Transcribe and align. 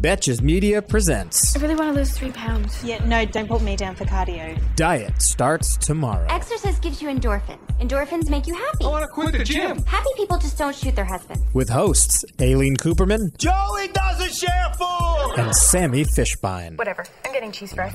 Betches 0.00 0.40
Media 0.42 0.80
presents 0.80 1.56
I 1.56 1.60
really 1.60 1.74
want 1.74 1.92
to 1.92 1.98
lose 1.98 2.16
three 2.16 2.30
pounds. 2.30 2.84
Yeah, 2.84 3.04
no, 3.04 3.24
don't 3.24 3.48
put 3.48 3.62
me 3.62 3.74
down 3.74 3.96
for 3.96 4.04
cardio. 4.04 4.56
Diet 4.76 5.20
Starts 5.20 5.76
Tomorrow. 5.76 6.26
Exercise 6.30 6.78
gives 6.78 7.02
you 7.02 7.08
endorphins. 7.08 7.58
Endorphins 7.80 8.30
make 8.30 8.46
you 8.46 8.54
happy. 8.54 8.84
I 8.84 8.88
want 8.88 9.02
to 9.02 9.08
quit 9.08 9.32
the 9.32 9.42
gym. 9.42 9.82
Happy 9.86 10.08
people 10.16 10.38
just 10.38 10.56
don't 10.56 10.74
shoot 10.74 10.94
their 10.94 11.04
husbands. 11.04 11.42
With 11.52 11.68
hosts 11.68 12.24
Aileen 12.40 12.76
Cooperman 12.76 13.36
Joey 13.38 13.88
doesn't 13.88 14.32
share 14.34 14.72
food. 14.78 15.34
and 15.38 15.54
Sammy 15.56 16.04
Fishbine. 16.04 16.76
Whatever. 16.78 17.04
I'm 17.24 17.32
getting 17.32 17.50
cheese 17.50 17.72
fries. 17.72 17.94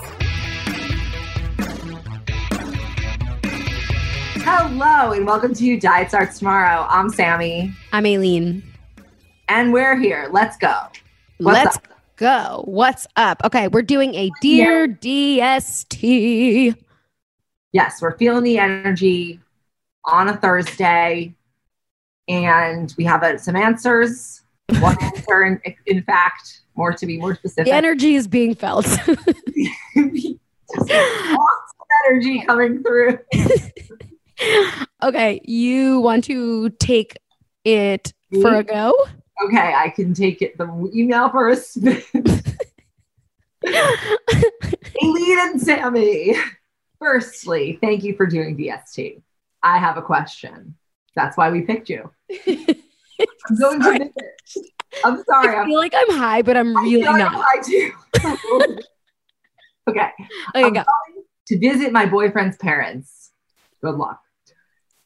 Hello 4.46 5.14
and 5.14 5.26
welcome 5.26 5.54
to 5.54 5.80
Diet 5.80 6.10
Starts 6.10 6.40
Tomorrow. 6.40 6.86
I'm 6.90 7.10
Sammy 7.10 7.74
I'm 7.94 8.06
Aileen. 8.06 8.62
and 9.48 9.72
we're 9.72 9.98
here. 9.98 10.28
Let's 10.34 10.58
go. 10.58 10.74
What's 11.38 11.64
Let's 11.66 11.78
up? 11.78 11.88
Go. 12.24 12.64
What's 12.68 13.06
up? 13.18 13.42
Okay, 13.44 13.68
we're 13.68 13.82
doing 13.82 14.16
a 14.16 14.32
Dear 14.40 14.88
DST. 14.88 16.74
Yes, 17.74 18.02
we're 18.02 18.18
feeling 18.18 18.46
the 18.46 18.60
energy 18.60 19.42
on 20.06 20.30
a 20.30 20.38
Thursday 20.38 21.36
and 22.30 22.96
we 22.98 23.04
have 23.04 23.24
uh, 23.24 23.38
some 23.38 23.58
answers. 23.58 24.42
One 24.80 24.96
answer, 25.02 25.44
in, 25.44 25.62
in 25.86 26.02
fact, 26.04 26.62
more 26.78 26.94
to 26.94 27.06
be 27.06 27.18
more 27.18 27.36
specific. 27.36 27.66
The 27.66 27.76
energy 27.76 28.16
is 28.16 28.30
being 28.30 28.56
felt. 28.56 28.86
Just 28.86 29.02
lots 29.98 30.88
of 30.88 31.88
energy 32.08 32.46
coming 32.46 32.82
through. 32.84 33.20
okay, 35.04 35.42
you 35.44 36.00
want 36.00 36.24
to 36.24 36.70
take 36.70 37.18
it 37.66 38.14
for 38.42 38.56
a 38.56 38.64
go? 38.64 38.94
Okay, 39.44 39.74
I 39.76 39.90
can 39.90 40.14
take 40.14 40.42
it 40.42 40.58
the 40.58 40.92
email 40.94 41.30
first. 41.30 41.78
Aileen 43.66 45.40
and 45.40 45.62
Sammy. 45.62 46.36
Firstly, 47.00 47.78
thank 47.82 48.04
you 48.04 48.16
for 48.16 48.26
doing 48.26 48.58
DST. 48.58 49.22
I 49.62 49.78
have 49.78 49.98
a 49.98 50.02
question. 50.02 50.76
That's 51.16 51.38
why 51.38 51.50
we 51.50 51.62
picked 51.62 51.90
you. 51.90 52.10
I'm 52.48 53.58
going 53.60 53.82
to 53.82 53.90
visit. 54.00 54.72
I'm 55.04 55.24
sorry. 55.24 55.56
I 55.56 55.62
I'm 55.62 55.68
feel 55.68 55.78
like 55.78 55.94
I'm 55.96 56.18
high, 56.18 56.42
but 56.42 56.56
I'm 56.58 56.76
I 56.78 56.82
really 56.84 57.02
not. 57.02 57.36
I 57.36 57.62
do. 57.62 57.92
okay. 59.90 60.10
Okay, 60.10 60.10
I'm 60.56 60.74
go. 60.74 60.84
going 60.84 61.26
to 61.48 61.60
visit 61.60 61.92
my 61.92 62.06
boyfriend's 62.06 62.58
parents. 62.58 63.32
Good 63.82 63.96
luck. 63.96 64.23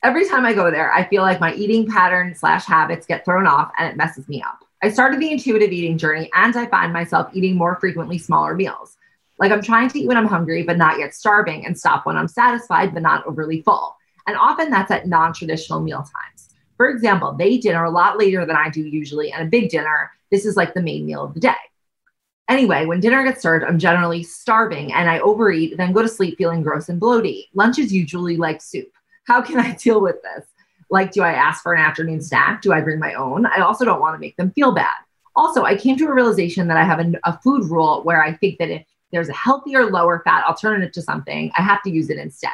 Every 0.03 0.27
time 0.27 0.45
I 0.45 0.53
go 0.53 0.69
there, 0.69 0.93
I 0.93 1.07
feel 1.07 1.23
like 1.23 1.39
my 1.39 1.53
eating 1.55 1.87
pattern 1.87 2.35
slash 2.35 2.65
habits 2.65 3.07
get 3.07 3.25
thrown 3.25 3.47
off 3.47 3.71
and 3.77 3.89
it 3.89 3.97
messes 3.97 4.27
me 4.27 4.43
up. 4.43 4.63
I 4.83 4.91
started 4.91 5.19
the 5.19 5.31
intuitive 5.31 5.71
eating 5.71 5.97
journey 5.97 6.29
and 6.35 6.55
I 6.55 6.67
find 6.67 6.93
myself 6.93 7.29
eating 7.33 7.55
more 7.55 7.79
frequently 7.79 8.19
smaller 8.19 8.53
meals. 8.53 8.97
Like 9.39 9.51
I'm 9.51 9.61
trying 9.61 9.89
to 9.89 9.99
eat 9.99 10.07
when 10.07 10.17
I'm 10.17 10.27
hungry, 10.27 10.61
but 10.61 10.77
not 10.77 10.99
yet 10.99 11.15
starving, 11.15 11.65
and 11.65 11.77
stop 11.77 12.05
when 12.05 12.17
I'm 12.17 12.27
satisfied, 12.27 12.93
but 12.93 13.03
not 13.03 13.25
overly 13.25 13.61
full. 13.61 13.95
And 14.27 14.35
often 14.37 14.69
that's 14.69 14.91
at 14.91 15.07
non 15.07 15.33
traditional 15.33 15.79
meal 15.79 15.99
times. 15.99 16.49
For 16.75 16.89
example, 16.89 17.33
they 17.33 17.57
dinner 17.57 17.83
a 17.83 17.89
lot 17.89 18.19
later 18.19 18.45
than 18.45 18.55
I 18.55 18.69
do 18.69 18.81
usually, 18.81 19.31
and 19.31 19.47
a 19.47 19.49
big 19.49 19.69
dinner. 19.69 20.11
This 20.31 20.45
is 20.45 20.57
like 20.57 20.73
the 20.73 20.81
main 20.81 21.05
meal 21.05 21.23
of 21.23 21.33
the 21.33 21.39
day. 21.39 21.55
Anyway, 22.49 22.85
when 22.85 22.99
dinner 22.99 23.23
gets 23.23 23.41
served, 23.41 23.65
I'm 23.65 23.79
generally 23.79 24.23
starving 24.23 24.93
and 24.93 25.09
I 25.09 25.19
overeat, 25.19 25.75
then 25.77 25.91
go 25.91 26.01
to 26.01 26.07
sleep 26.07 26.37
feeling 26.37 26.61
gross 26.61 26.89
and 26.89 27.01
bloaty. 27.01 27.47
Lunch 27.53 27.79
is 27.79 27.93
usually 27.93 28.37
like 28.37 28.61
soup. 28.61 28.91
How 29.27 29.41
can 29.41 29.59
I 29.59 29.73
deal 29.75 30.01
with 30.01 30.21
this? 30.23 30.45
Like, 30.89 31.11
do 31.11 31.21
I 31.21 31.33
ask 31.33 31.61
for 31.61 31.73
an 31.73 31.81
afternoon 31.81 32.21
snack? 32.21 32.61
Do 32.61 32.71
I 32.71 32.79
bring 32.79 32.97
my 32.97 33.13
own? 33.13 33.45
I 33.45 33.59
also 33.59 33.83
don't 33.83 33.99
want 33.99 34.15
to 34.15 34.19
make 34.19 34.37
them 34.37 34.51
feel 34.51 34.71
bad. 34.71 34.95
Also, 35.35 35.63
I 35.63 35.75
came 35.75 35.97
to 35.97 36.07
a 36.07 36.13
realization 36.13 36.67
that 36.67 36.77
I 36.77 36.83
have 36.83 36.99
a, 36.99 37.11
a 37.25 37.37
food 37.39 37.65
rule 37.65 38.01
where 38.03 38.23
I 38.23 38.33
think 38.33 38.57
that 38.57 38.69
if 38.69 38.85
there's 39.11 39.29
a 39.29 39.33
healthier, 39.33 39.85
lower 39.85 40.21
fat 40.23 40.45
alternative 40.45 40.93
to 40.93 41.01
something, 41.01 41.51
I 41.57 41.61
have 41.61 41.83
to 41.83 41.91
use 41.91 42.09
it 42.09 42.17
instead. 42.17 42.51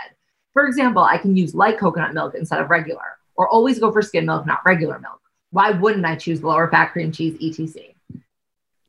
For 0.51 0.65
example, 0.65 1.03
I 1.03 1.17
can 1.17 1.37
use 1.37 1.55
light 1.55 1.77
coconut 1.79 2.13
milk 2.13 2.33
instead 2.35 2.59
of 2.59 2.69
regular, 2.69 3.17
or 3.35 3.47
always 3.47 3.79
go 3.79 3.91
for 3.91 4.01
skim 4.01 4.25
milk, 4.25 4.45
not 4.45 4.65
regular 4.65 4.99
milk. 4.99 5.21
Why 5.51 5.71
wouldn't 5.71 6.05
I 6.05 6.15
choose 6.15 6.43
lower 6.43 6.69
fat 6.69 6.87
cream 6.87 7.11
cheese, 7.11 7.35
etc.? 7.41 7.89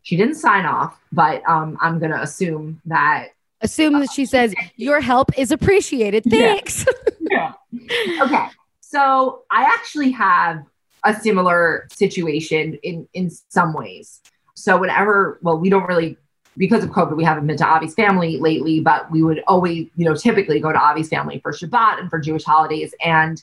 She 0.03 0.17
didn't 0.17 0.35
sign 0.35 0.65
off, 0.65 0.99
but 1.13 1.43
um, 1.47 1.79
I'm 1.81 1.99
going 1.99 2.11
to 2.11 2.23
assume 2.23 2.81
that 2.87 3.29
Assume 3.65 3.99
that 4.01 4.13
she 4.13 4.27
says 4.27 4.55
your 4.77 5.01
help 5.01 5.37
is 5.39 5.51
appreciated. 5.51 6.25
Yeah. 6.27 6.55
Thanks. 6.55 6.87
okay. 8.21 8.47
So 8.81 9.43
I 9.51 9.65
actually 9.65 10.13
have 10.13 10.63
a 11.05 11.15
similar 11.15 11.89
situation 11.91 12.79
in 12.83 13.09
in 13.15 13.31
some 13.49 13.73
ways. 13.73 14.21
So 14.55 14.79
whenever, 14.79 15.39
well, 15.43 15.59
we 15.59 15.71
don't 15.71 15.87
really 15.87 16.17
because 16.57 16.85
of 16.85 16.91
COVID, 16.91 17.17
we 17.17 17.25
haven't 17.25 17.47
been 17.47 17.57
to 17.57 17.77
Avi's 17.77 17.95
family 17.95 18.39
lately, 18.39 18.81
but 18.81 19.11
we 19.11 19.23
would 19.23 19.43
always, 19.49 19.89
you 19.97 20.05
know, 20.05 20.15
typically 20.15 20.61
go 20.61 20.73
to 20.73 20.79
Avi's 20.79 21.09
family 21.09 21.41
for 21.41 21.53
Shabbat 21.53 21.99
and 21.99 22.09
for 22.11 22.19
Jewish 22.19 22.45
holidays. 22.45 22.95
And 23.05 23.43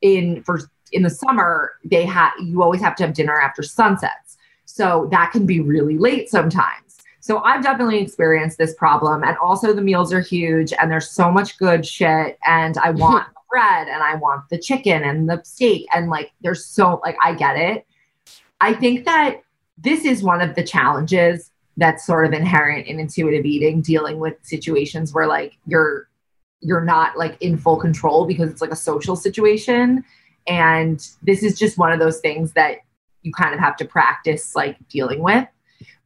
in 0.00 0.42
for 0.44 0.60
in 0.92 1.02
the 1.02 1.10
summer, 1.10 1.72
they 1.84 2.04
have 2.04 2.32
you 2.40 2.62
always 2.62 2.80
have 2.80 2.94
to 2.96 3.06
have 3.06 3.14
dinner 3.14 3.38
after 3.38 3.62
sunsets. 3.62 4.36
So 4.64 5.08
that 5.10 5.32
can 5.32 5.44
be 5.44 5.60
really 5.60 5.98
late 5.98 6.30
sometimes. 6.30 6.83
So 7.24 7.38
I've 7.38 7.62
definitely 7.62 8.02
experienced 8.02 8.58
this 8.58 8.74
problem. 8.74 9.24
And 9.24 9.34
also 9.38 9.72
the 9.72 9.80
meals 9.80 10.12
are 10.12 10.20
huge 10.20 10.74
and 10.74 10.90
there's 10.90 11.08
so 11.08 11.32
much 11.32 11.56
good 11.56 11.86
shit. 11.86 12.38
And 12.44 12.76
I 12.76 12.90
want 13.04 13.26
the 13.28 13.40
bread 13.48 13.88
and 13.88 14.02
I 14.02 14.16
want 14.16 14.46
the 14.50 14.58
chicken 14.58 15.02
and 15.02 15.26
the 15.26 15.40
steak. 15.42 15.86
And 15.94 16.10
like 16.10 16.32
there's 16.42 16.66
so 16.66 17.00
like 17.02 17.16
I 17.24 17.32
get 17.32 17.56
it. 17.56 17.86
I 18.60 18.74
think 18.74 19.06
that 19.06 19.40
this 19.78 20.04
is 20.04 20.22
one 20.22 20.42
of 20.42 20.54
the 20.54 20.62
challenges 20.62 21.50
that's 21.78 22.04
sort 22.04 22.26
of 22.26 22.34
inherent 22.34 22.88
in 22.88 23.00
intuitive 23.00 23.46
eating, 23.46 23.80
dealing 23.80 24.18
with 24.18 24.34
situations 24.42 25.14
where 25.14 25.26
like 25.26 25.56
you're 25.66 26.10
you're 26.60 26.84
not 26.84 27.16
like 27.16 27.40
in 27.40 27.56
full 27.56 27.78
control 27.78 28.26
because 28.26 28.50
it's 28.50 28.60
like 28.60 28.70
a 28.70 28.76
social 28.76 29.16
situation. 29.16 30.04
And 30.46 31.02
this 31.22 31.42
is 31.42 31.58
just 31.58 31.78
one 31.78 31.90
of 31.90 32.00
those 32.00 32.20
things 32.20 32.52
that 32.52 32.80
you 33.22 33.32
kind 33.32 33.54
of 33.54 33.60
have 33.60 33.78
to 33.78 33.86
practice 33.86 34.54
like 34.54 34.76
dealing 34.90 35.22
with. 35.22 35.48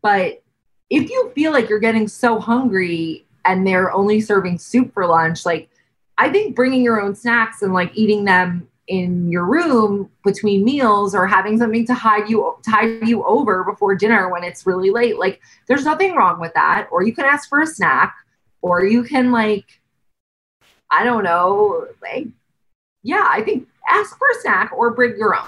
But 0.00 0.45
if 0.91 1.10
you 1.10 1.31
feel 1.34 1.53
like 1.53 1.69
you're 1.69 1.78
getting 1.78 2.09
so 2.09 2.38
hungry 2.38 3.26
and 3.44 3.67
they're 3.67 3.93
only 3.93 4.20
serving 4.20 4.58
soup 4.58 4.93
for 4.93 5.06
lunch, 5.06 5.44
like 5.44 5.69
I 6.17 6.31
think 6.31 6.56
bringing 6.56 6.82
your 6.82 7.00
own 7.00 7.14
snacks 7.14 7.62
and 7.62 7.73
like 7.73 7.93
eating 7.94 8.25
them 8.25 8.69
in 8.88 9.31
your 9.31 9.44
room 9.44 10.11
between 10.25 10.64
meals 10.64 11.14
or 11.14 11.26
having 11.26 11.58
something 11.58 11.87
to 11.87 11.94
hide 11.94 12.29
you 12.29 12.56
tide 12.67 13.06
you 13.06 13.23
over 13.25 13.62
before 13.62 13.94
dinner 13.94 14.31
when 14.31 14.43
it's 14.43 14.67
really 14.67 14.90
late, 14.90 15.19
like 15.19 15.40
there's 15.67 15.85
nothing 15.85 16.14
wrong 16.14 16.40
with 16.40 16.52
that. 16.55 16.88
Or 16.90 17.02
you 17.02 17.14
can 17.14 17.26
ask 17.26 17.49
for 17.49 17.61
a 17.61 17.67
snack, 17.67 18.17
or 18.62 18.85
you 18.85 19.02
can 19.02 19.31
like, 19.31 19.67
I 20.90 21.05
don't 21.05 21.23
know, 21.23 21.87
like, 22.00 22.29
yeah, 23.02 23.29
I 23.31 23.43
think 23.43 23.69
ask 23.90 24.17
for 24.19 24.29
a 24.31 24.40
snack 24.40 24.73
or 24.75 24.90
bring 24.90 25.17
your 25.19 25.37
own 25.37 25.44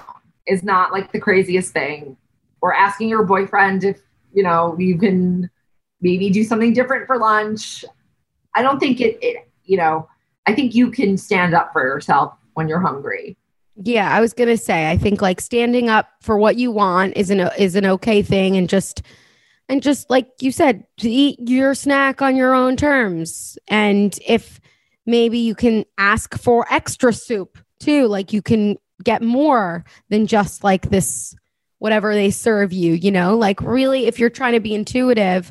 is 0.46 0.62
not 0.62 0.92
like 0.92 1.10
the 1.12 1.20
craziest 1.20 1.72
thing. 1.72 2.16
Or 2.62 2.74
asking 2.74 3.08
your 3.08 3.24
boyfriend 3.24 3.84
if 3.84 4.02
you 4.32 4.42
know 4.42 4.76
you 4.78 4.98
can 4.98 5.50
maybe 6.00 6.30
do 6.30 6.44
something 6.44 6.72
different 6.72 7.06
for 7.06 7.18
lunch. 7.18 7.84
I 8.54 8.62
don't 8.62 8.78
think 8.78 9.00
it, 9.00 9.18
it 9.22 9.48
you 9.64 9.76
know, 9.76 10.08
I 10.46 10.54
think 10.54 10.74
you 10.74 10.90
can 10.90 11.16
stand 11.16 11.54
up 11.54 11.72
for 11.72 11.82
yourself 11.82 12.34
when 12.54 12.68
you're 12.68 12.80
hungry. 12.80 13.36
Yeah, 13.82 14.14
I 14.14 14.20
was 14.20 14.32
gonna 14.32 14.56
say. 14.56 14.90
I 14.90 14.96
think 14.96 15.22
like 15.22 15.40
standing 15.40 15.88
up 15.88 16.08
for 16.20 16.36
what 16.36 16.56
you 16.56 16.70
want 16.70 17.16
is 17.16 17.30
an 17.30 17.40
is 17.58 17.76
an 17.76 17.86
okay 17.86 18.22
thing, 18.22 18.56
and 18.56 18.68
just 18.68 19.02
and 19.68 19.82
just 19.82 20.10
like 20.10 20.28
you 20.40 20.52
said, 20.52 20.84
to 20.98 21.08
eat 21.08 21.38
your 21.48 21.74
snack 21.74 22.20
on 22.20 22.36
your 22.36 22.54
own 22.54 22.76
terms. 22.76 23.56
And 23.68 24.18
if 24.26 24.60
maybe 25.06 25.38
you 25.38 25.54
can 25.54 25.84
ask 25.96 26.36
for 26.36 26.66
extra 26.70 27.12
soup 27.12 27.56
too, 27.78 28.06
like 28.06 28.32
you 28.32 28.42
can 28.42 28.76
get 29.02 29.22
more 29.22 29.84
than 30.08 30.26
just 30.26 30.62
like 30.62 30.90
this 30.90 31.34
whatever 31.80 32.14
they 32.14 32.30
serve 32.30 32.72
you, 32.72 32.92
you 32.92 33.10
know? 33.10 33.36
Like 33.36 33.60
really 33.60 34.06
if 34.06 34.20
you're 34.20 34.30
trying 34.30 34.52
to 34.52 34.60
be 34.60 34.74
intuitive, 34.74 35.50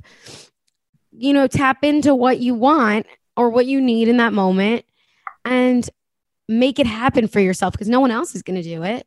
you 1.12 1.34
know, 1.34 1.48
tap 1.48 1.84
into 1.84 2.16
what 2.16 2.40
you 2.40 2.56
want 2.56 3.06
or 3.36 3.50
what 3.50 3.66
you 3.66 3.82
need 3.82 4.08
in 4.08 4.18
that 4.18 4.32
moment 4.32 4.86
and 5.44 5.90
make 6.48 6.80
it 6.80 6.88
happen 6.88 7.28
for 7.28 7.40
yourself 7.40 7.74
because 7.74 7.90
no 7.90 8.00
one 8.00 8.12
else 8.12 8.36
is 8.36 8.42
going 8.42 8.62
to 8.62 8.64
do 8.64 8.84
it. 8.84 9.06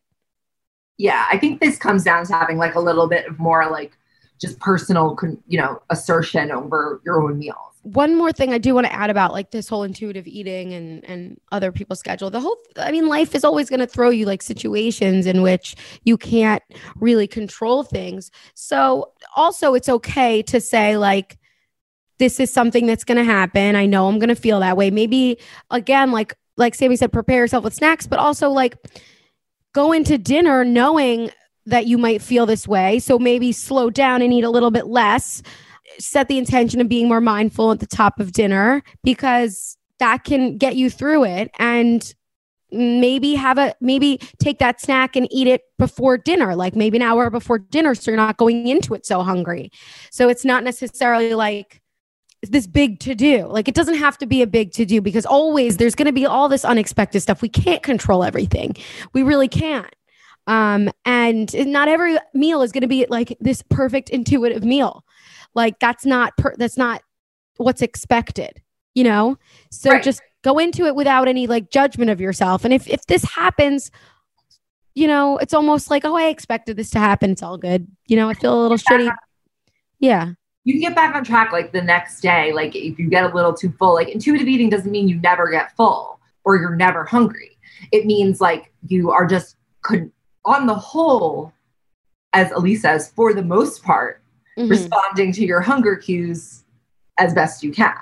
Yeah, 0.98 1.24
I 1.30 1.38
think 1.38 1.60
this 1.60 1.78
comes 1.78 2.04
down 2.04 2.26
to 2.26 2.32
having 2.34 2.58
like 2.58 2.74
a 2.74 2.80
little 2.80 3.08
bit 3.08 3.26
of 3.26 3.38
more 3.38 3.70
like 3.70 3.96
just 4.40 4.58
personal, 4.58 5.16
you 5.46 5.58
know, 5.58 5.80
assertion 5.90 6.50
over 6.50 7.00
your 7.04 7.22
own 7.22 7.38
meals. 7.38 7.71
One 7.82 8.17
more 8.17 8.32
thing 8.32 8.52
I 8.52 8.58
do 8.58 8.75
want 8.75 8.87
to 8.87 8.93
add 8.93 9.11
about 9.11 9.32
like 9.32 9.50
this 9.50 9.69
whole 9.69 9.82
intuitive 9.82 10.26
eating 10.26 10.73
and 10.73 11.05
and 11.05 11.40
other 11.50 11.73
people's 11.73 11.99
schedule. 11.99 12.31
The 12.31 12.40
whole 12.40 12.56
I 12.76 12.93
mean 12.93 13.08
life 13.08 13.34
is 13.34 13.44
always 13.44 13.69
going 13.69 13.81
to 13.81 13.87
throw 13.87 14.11
you 14.11 14.25
like 14.25 14.40
situations 14.43 15.26
in 15.26 15.43
which 15.43 15.75
you 16.05 16.17
can't 16.17 16.62
really 16.96 17.26
control 17.26 17.82
things. 17.82 18.31
So 18.55 19.12
also 19.34 19.75
it's 19.75 19.88
okay 19.88 20.43
to 20.43 20.61
say 20.61 20.96
like 20.96 21.38
this 22.19 22.38
is 22.38 22.52
something 22.52 22.87
that's 22.87 23.05
going 23.05 23.19
to 23.19 23.25
happen. 23.25 23.75
I 23.75 23.87
know 23.87 24.06
I'm 24.06 24.20
going 24.20 24.29
to 24.29 24.37
feel 24.37 24.61
that 24.61 24.76
way. 24.76 24.90
Maybe 24.90 25.38
again 25.70 26.12
like 26.12 26.37
like 26.56 26.76
Sammy 26.76 26.94
said 26.96 27.12
prepare 27.12 27.38
yourself 27.38 27.64
with 27.64 27.75
snacks, 27.75 28.06
but 28.06 28.20
also 28.20 28.49
like 28.50 28.76
go 29.73 29.90
into 29.93 30.19
dinner 30.19 30.64
knowing 30.64 31.31
that 31.67 31.87
you 31.87 31.99
might 31.99 32.23
feel 32.23 32.46
this 32.46 32.67
way. 32.67 32.99
So 32.99 33.19
maybe 33.19 33.52
slow 33.52 33.90
down 33.90 34.23
and 34.23 34.32
eat 34.32 34.44
a 34.44 34.50
little 34.50 34.70
bit 34.70 34.87
less. 34.87 35.43
Set 35.99 36.29
the 36.29 36.39
intention 36.39 36.81
of 36.81 36.89
being 36.89 37.09
more 37.09 37.21
mindful 37.21 37.73
at 37.73 37.81
the 37.81 37.87
top 37.87 38.21
of 38.21 38.33
dinner 38.33 38.83
because 39.03 39.77
that 39.99 40.25
can 40.25 40.59
get 40.59 40.77
you 40.77 40.91
through 40.91 41.25
it. 41.25 41.50
And 41.59 42.12
maybe 42.73 43.35
have 43.35 43.59
a 43.59 43.75
maybe 43.81 44.19
take 44.39 44.59
that 44.59 44.81
snack 44.81 45.15
and 45.15 45.29
eat 45.31 45.47
it 45.47 45.62
before 45.79 46.17
dinner, 46.17 46.56
like 46.56 46.75
maybe 46.75 46.97
an 46.97 47.03
hour 47.03 47.31
before 47.31 47.59
dinner. 47.59 47.94
So 47.94 48.11
you're 48.11 48.17
not 48.17 48.39
going 48.39 48.67
into 48.67 48.94
it 48.94 49.06
so 49.06 49.23
hungry. 49.23 49.71
So 50.11 50.29
it's 50.29 50.44
not 50.44 50.65
necessarily 50.65 51.35
like 51.35 51.83
this 52.43 52.67
big 52.67 52.99
to 53.00 53.15
do. 53.15 53.47
Like 53.47 53.69
it 53.69 53.75
doesn't 53.75 53.97
have 53.97 54.19
to 54.19 54.27
be 54.27 54.43
a 54.43 54.47
big 54.47 54.73
to 54.73 54.85
do 54.85 55.00
because 55.00 55.27
always 55.27 55.77
there's 55.77 55.94
going 55.94 56.06
to 56.06 56.12
be 56.12 56.27
all 56.27 56.49
this 56.49 56.65
unexpected 56.65 57.21
stuff. 57.21 57.43
We 57.43 57.49
can't 57.49 57.83
control 57.83 58.25
everything. 58.25 58.77
We 59.12 59.23
really 59.23 59.49
can't. 59.49 59.94
Um, 60.49 60.91
and 61.05 61.55
not 61.71 61.87
every 61.87 62.19
meal 62.35 62.62
is 62.62 62.73
going 62.73 62.83
to 62.83 62.89
be 62.89 63.06
like 63.09 63.37
this 63.41 63.62
perfect 63.62 64.11
intuitive 64.11 64.65
meal. 64.65 65.05
Like 65.54 65.78
that's 65.78 66.06
not 66.06 66.37
per- 66.37 66.54
that's 66.56 66.76
not 66.76 67.02
what's 67.56 67.82
expected, 67.82 68.62
you 68.94 69.04
know? 69.04 69.38
So 69.70 69.90
Right. 69.90 70.02
just 70.02 70.22
go 70.43 70.58
into 70.58 70.87
it 70.87 70.94
without 70.94 71.28
any 71.28 71.46
like 71.46 71.70
judgment 71.70 72.10
of 72.10 72.20
yourself. 72.20 72.64
And 72.64 72.72
if 72.75 72.88
if 72.88 73.06
this 73.06 73.25
happens, 73.25 73.90
you 74.94 75.06
know, 75.06 75.38
it's 75.38 75.54
almost 75.54 75.90
like, 75.90 76.04
oh, 76.04 76.16
I 76.16 76.25
expected 76.26 76.76
this 76.76 76.90
to 76.90 76.99
happen. 76.99 77.31
It's 77.31 77.43
all 77.43 77.58
good. 77.58 77.87
You 78.06 78.16
know, 78.16 78.28
I 78.28 78.34
feel 78.34 78.58
a 78.58 78.60
little 78.60 78.76
shitty. 78.76 79.10
Yeah. 79.99 80.32
You 80.64 80.75
can 80.75 80.81
get 80.81 80.94
back 80.94 81.14
on 81.14 81.25
track 81.25 81.50
like 81.52 81.72
the 81.72 81.82
next 81.82 82.20
day. 82.20 82.52
Like 82.52 82.76
if 82.76 82.98
you 82.98 83.08
get 83.08 83.25
a 83.25 83.34
little 83.34 83.52
too 83.52 83.72
full, 83.78 83.94
like 83.94 84.08
intuitive 84.08 84.46
eating 84.48 84.70
doesn't 84.70 84.90
mean 84.90 85.08
you 85.08 85.20
never 85.20 85.50
get 85.50 85.75
full 85.76 86.20
or 86.44 86.56
you're 86.56 86.76
never 86.76 87.05
hungry. 87.05 87.58
It 87.90 88.06
means 88.06 88.40
like 88.40 88.72
you 88.87 89.10
are 89.10 89.26
just 89.26 89.56
con- 89.82 90.12
on 90.44 90.66
the 90.66 90.75
whole, 90.75 91.52
as 92.32 92.50
Elise 92.52 92.82
says, 92.82 93.10
for 93.10 93.32
the 93.34 93.43
most 93.43 93.82
part, 93.82 94.21
Mhm. 94.58 94.70
responding 94.70 95.32
to 95.32 95.44
your 95.44 95.60
hunger 95.60 95.96
cues 95.96 96.64
as 97.19 97.34
best 97.34 97.62
you 97.62 97.72
can. 97.72 97.96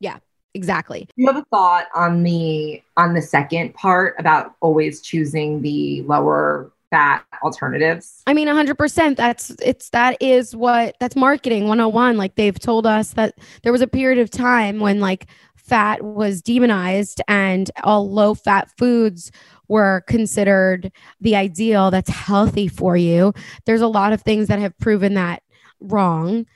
Yeah, 0.00 0.18
exactly. 0.54 1.08
You 1.16 1.26
have 1.26 1.36
a 1.36 1.44
thought 1.50 1.86
on 1.94 2.22
the 2.22 2.82
on 2.96 3.14
the 3.14 3.22
second 3.22 3.74
part 3.74 4.14
about 4.18 4.54
always 4.60 5.00
choosing 5.00 5.62
the 5.62 6.02
lower 6.02 6.72
fat 6.90 7.24
alternatives? 7.42 8.22
I 8.26 8.34
mean, 8.34 8.48
100%. 8.48 9.16
That's 9.16 9.50
it's 9.62 9.88
that 9.90 10.16
is 10.20 10.54
what 10.54 10.94
that's 11.00 11.16
marketing 11.16 11.66
101. 11.66 12.16
Like 12.16 12.34
they've 12.34 12.58
told 12.58 12.86
us 12.86 13.14
that 13.14 13.34
there 13.62 13.72
was 13.72 13.80
a 13.80 13.86
period 13.86 14.18
of 14.18 14.30
time 14.30 14.78
when 14.78 15.00
like 15.00 15.26
fat 15.56 16.02
was 16.02 16.42
demonized 16.42 17.22
and 17.28 17.70
all 17.82 18.10
low 18.10 18.34
fat 18.34 18.70
foods 18.76 19.32
were 19.68 20.02
considered 20.06 20.92
the 21.20 21.34
ideal 21.34 21.90
that's 21.90 22.10
healthy 22.10 22.68
for 22.68 22.96
you. 22.96 23.32
There's 23.64 23.80
a 23.80 23.86
lot 23.86 24.12
of 24.12 24.20
things 24.20 24.48
that 24.48 24.58
have 24.58 24.76
proven 24.78 25.14
that 25.14 25.42
wrong. 25.82 26.46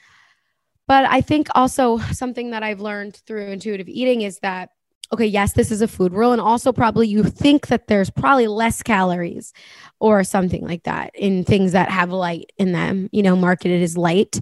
But 0.88 1.04
I 1.06 1.20
think 1.20 1.48
also 1.54 1.98
something 1.98 2.50
that 2.50 2.62
I've 2.62 2.80
learned 2.80 3.16
through 3.26 3.50
intuitive 3.50 3.88
eating 3.88 4.22
is 4.22 4.38
that 4.40 4.70
okay, 5.12 5.26
yes, 5.26 5.52
this 5.52 5.70
is 5.70 5.82
a 5.82 5.88
food 5.88 6.12
rule 6.12 6.32
and 6.32 6.40
also 6.40 6.72
probably 6.72 7.08
you 7.08 7.22
think 7.22 7.68
that 7.68 7.86
there's 7.86 8.10
probably 8.10 8.46
less 8.46 8.82
calories 8.82 9.52
or 10.00 10.24
something 10.24 10.66
like 10.66 10.82
that 10.84 11.10
in 11.14 11.44
things 11.44 11.72
that 11.72 11.90
have 11.90 12.10
light 12.10 12.50
in 12.58 12.72
them, 12.72 13.08
you 13.12 13.22
know, 13.22 13.36
marketed 13.36 13.82
as 13.82 13.96
light. 13.96 14.40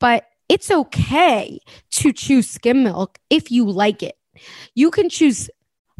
But 0.00 0.24
it's 0.48 0.70
okay 0.70 1.58
to 1.90 2.12
choose 2.12 2.48
skim 2.48 2.82
milk 2.84 3.18
if 3.28 3.50
you 3.50 3.70
like 3.70 4.02
it. 4.02 4.16
You 4.74 4.90
can 4.90 5.10
choose, 5.10 5.50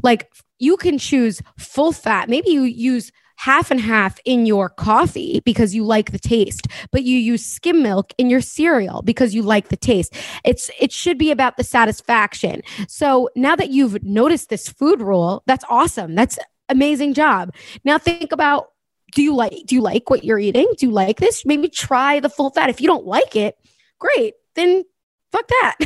like, 0.03 0.33
you 0.59 0.77
can 0.77 0.99
choose 0.99 1.43
full 1.59 1.93
fat. 1.93 2.29
Maybe 2.29 2.51
you 2.51 2.63
use 2.63 3.13
half 3.38 3.70
and 3.70 3.81
half 3.81 4.19
in 4.25 4.46
your 4.46 4.69
coffee 4.69 5.40
because 5.44 5.75
you 5.75 5.85
like 5.85 6.11
the 6.11 6.19
taste, 6.19 6.67
but 6.90 7.05
you 7.05 7.17
use 7.17 7.44
skim 7.44 7.82
milk 7.82 8.12
in 8.19 8.29
your 8.29 8.40
cereal 8.40 9.00
because 9.02 9.35
you 9.35 9.43
like 9.43 9.69
the 9.69 9.76
taste. 9.76 10.14
It's 10.44 10.70
it 10.79 10.93
should 10.93 11.19
be 11.19 11.31
about 11.31 11.56
the 11.56 11.64
satisfaction. 11.64 12.62
So 12.88 13.31
now 13.37 13.55
that 13.56 13.70
you've 13.70 14.02
noticed 14.02 14.49
this 14.49 14.69
food 14.69 15.00
rule, 15.00 15.43
that's 15.46 15.64
awesome. 15.70 16.14
That's 16.17 16.38
amazing 16.69 17.14
job. 17.14 17.55
Now 17.85 17.96
think 17.96 18.32
about 18.32 18.73
do 19.12 19.23
you 19.23 19.35
like 19.35 19.55
do 19.67 19.76
you 19.76 19.82
like 19.82 20.11
what 20.11 20.25
you're 20.25 20.41
eating? 20.41 20.67
Do 20.76 20.87
you 20.87 20.93
like 20.93 21.20
this? 21.20 21.46
Maybe 21.46 21.69
try 21.69 22.19
the 22.19 22.29
full 22.29 22.50
fat. 22.50 22.70
If 22.70 22.81
you 22.81 22.88
don't 22.88 23.06
like 23.06 23.37
it, 23.37 23.56
great. 24.00 24.34
Then 24.56 24.84
fuck 25.31 25.46
that. 25.46 25.76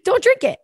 don't 0.04 0.22
drink 0.22 0.44
it. 0.44 0.58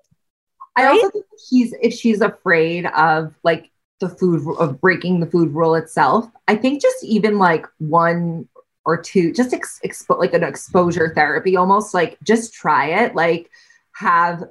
I 0.76 0.87
also 0.87 1.11
think 1.11 1.25
she's 1.50 1.75
if 1.82 1.94
she's 1.94 2.20
afraid 2.20 2.87
of 2.87 3.34
like 3.43 3.73
the 4.00 4.09
food 4.09 4.47
of 4.59 4.81
breaking 4.81 5.21
the 5.21 5.27
food 5.27 5.55
rule 5.55 5.75
itself. 5.75 6.31
I 6.47 6.56
think 6.56 6.81
just 6.81 7.05
even 7.05 7.39
like 7.39 7.67
one 7.79 8.49
or 8.85 9.00
two, 9.00 9.33
just 9.33 9.53
ex- 9.53 9.81
expo- 9.85 10.19
like 10.19 10.35
an 10.35 10.45
exposure 10.45 11.12
therapy, 11.15 11.56
almost 11.56 11.95
like 11.95 12.17
just 12.23 12.55
try 12.55 13.05
it. 13.05 13.15
Like 13.15 13.50
have 13.93 14.45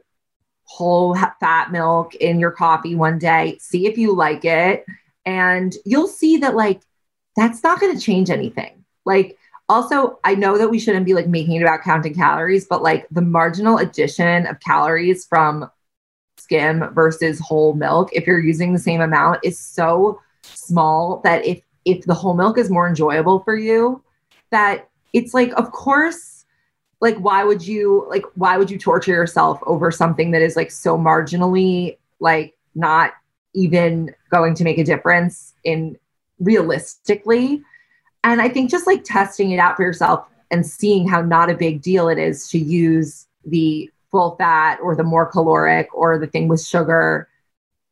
whole 0.66 1.16
fat 1.40 1.72
milk 1.72 2.14
in 2.16 2.40
your 2.40 2.52
coffee 2.52 2.96
one 2.96 3.18
day, 3.18 3.58
see 3.60 3.88
if 3.88 3.98
you 3.98 4.14
like 4.14 4.44
it, 4.44 4.86
and 5.26 5.76
you'll 5.86 6.08
see 6.08 6.38
that 6.38 6.56
like 6.56 6.82
that's 7.36 7.64
not 7.64 7.80
going 7.80 7.96
to 7.96 8.04
change 8.04 8.30
anything. 8.30 8.84
Like 9.06 9.38
also, 9.70 10.20
I 10.24 10.36
know 10.36 10.58
that 10.58 10.70
we 10.70 10.80
shouldn't 10.80 11.06
be 11.06 11.14
like 11.14 11.28
making 11.28 11.56
it 11.56 11.62
about 11.62 11.84
counting 11.84 12.14
calories, 12.14 12.66
but 12.66 12.82
like 12.82 13.08
the 13.12 13.22
marginal 13.22 13.78
addition 13.78 14.46
of 14.48 14.60
calories 14.60 15.26
from 15.26 15.70
skim 16.48 16.94
versus 16.94 17.40
whole 17.40 17.74
milk, 17.74 18.10
if 18.14 18.26
you're 18.26 18.40
using 18.40 18.72
the 18.72 18.80
same 18.80 19.02
amount, 19.02 19.40
is 19.44 19.60
so 19.60 20.22
small 20.44 21.20
that 21.26 21.46
if 21.46 21.62
if 21.84 22.06
the 22.06 22.14
whole 22.14 22.34
milk 22.34 22.58
is 22.58 22.70
more 22.70 22.88
enjoyable 22.88 23.40
for 23.42 23.56
you, 23.56 24.02
that 24.50 24.90
it's 25.14 25.34
like, 25.34 25.52
of 25.58 25.72
course, 25.72 26.46
like 27.02 27.18
why 27.18 27.44
would 27.44 27.66
you 27.66 28.08
like 28.10 28.24
why 28.36 28.58
would 28.58 28.72
you 28.72 28.78
torture 28.78 29.12
yourself 29.12 29.60
over 29.66 29.92
something 29.92 30.32
that 30.32 30.42
is 30.42 30.56
like 30.56 30.72
so 30.72 30.98
marginally 30.98 31.98
like 32.20 32.58
not 32.74 33.12
even 33.54 34.14
going 34.32 34.56
to 34.56 34.64
make 34.64 34.78
a 34.78 34.84
difference 34.84 35.54
in 35.64 35.98
realistically? 36.40 37.62
And 38.24 38.42
I 38.42 38.50
think 38.50 38.72
just 38.72 38.88
like 38.88 39.04
testing 39.04 39.52
it 39.52 39.60
out 39.60 39.76
for 39.76 39.84
yourself 39.84 40.26
and 40.50 40.66
seeing 40.66 41.08
how 41.08 41.22
not 41.22 41.50
a 41.50 41.56
big 41.56 41.82
deal 41.82 42.08
it 42.08 42.18
is 42.18 42.50
to 42.50 42.58
use 42.58 43.28
the 43.46 43.92
full 44.12 44.36
fat 44.38 44.80
or 44.82 44.96
the 44.96 45.04
more 45.04 45.26
caloric 45.26 45.90
or 45.94 46.18
the 46.18 46.28
thing 46.28 46.48
with 46.48 46.64
sugar. 46.64 47.28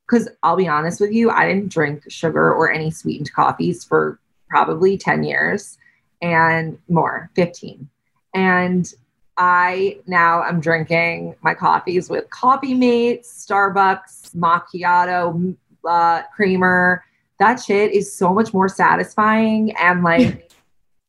Because 0.08 0.30
I'll 0.44 0.56
be 0.56 0.68
honest 0.68 1.00
with 1.00 1.12
you, 1.12 1.32
I 1.32 1.48
didn't 1.48 1.72
drink 1.72 2.04
sugar 2.10 2.54
or 2.54 2.72
any 2.72 2.92
sweetened 2.92 3.34
coffees 3.34 3.84
for 3.84 4.20
probably 4.50 4.98
10 4.98 5.24
years 5.24 5.78
and 6.22 6.78
more, 6.88 7.30
15. 7.36 7.90
And 8.34 8.94
I 9.38 10.00
now 10.08 10.44
am 10.44 10.60
drinking 10.60 11.36
my 11.42 11.54
coffees 11.54 12.10
with 12.10 12.30
Coffee 12.30 12.74
Mates, 12.74 13.46
Starbucks, 13.48 14.36
macchiato, 14.36 15.56
uh, 15.88 16.22
creamer. 16.36 17.04
That 17.40 17.58
shit 17.58 17.92
is 17.92 18.14
so 18.14 18.34
much 18.34 18.54
more 18.54 18.70
satisfying 18.70 19.76
and 19.76 20.04
like, 20.04 20.52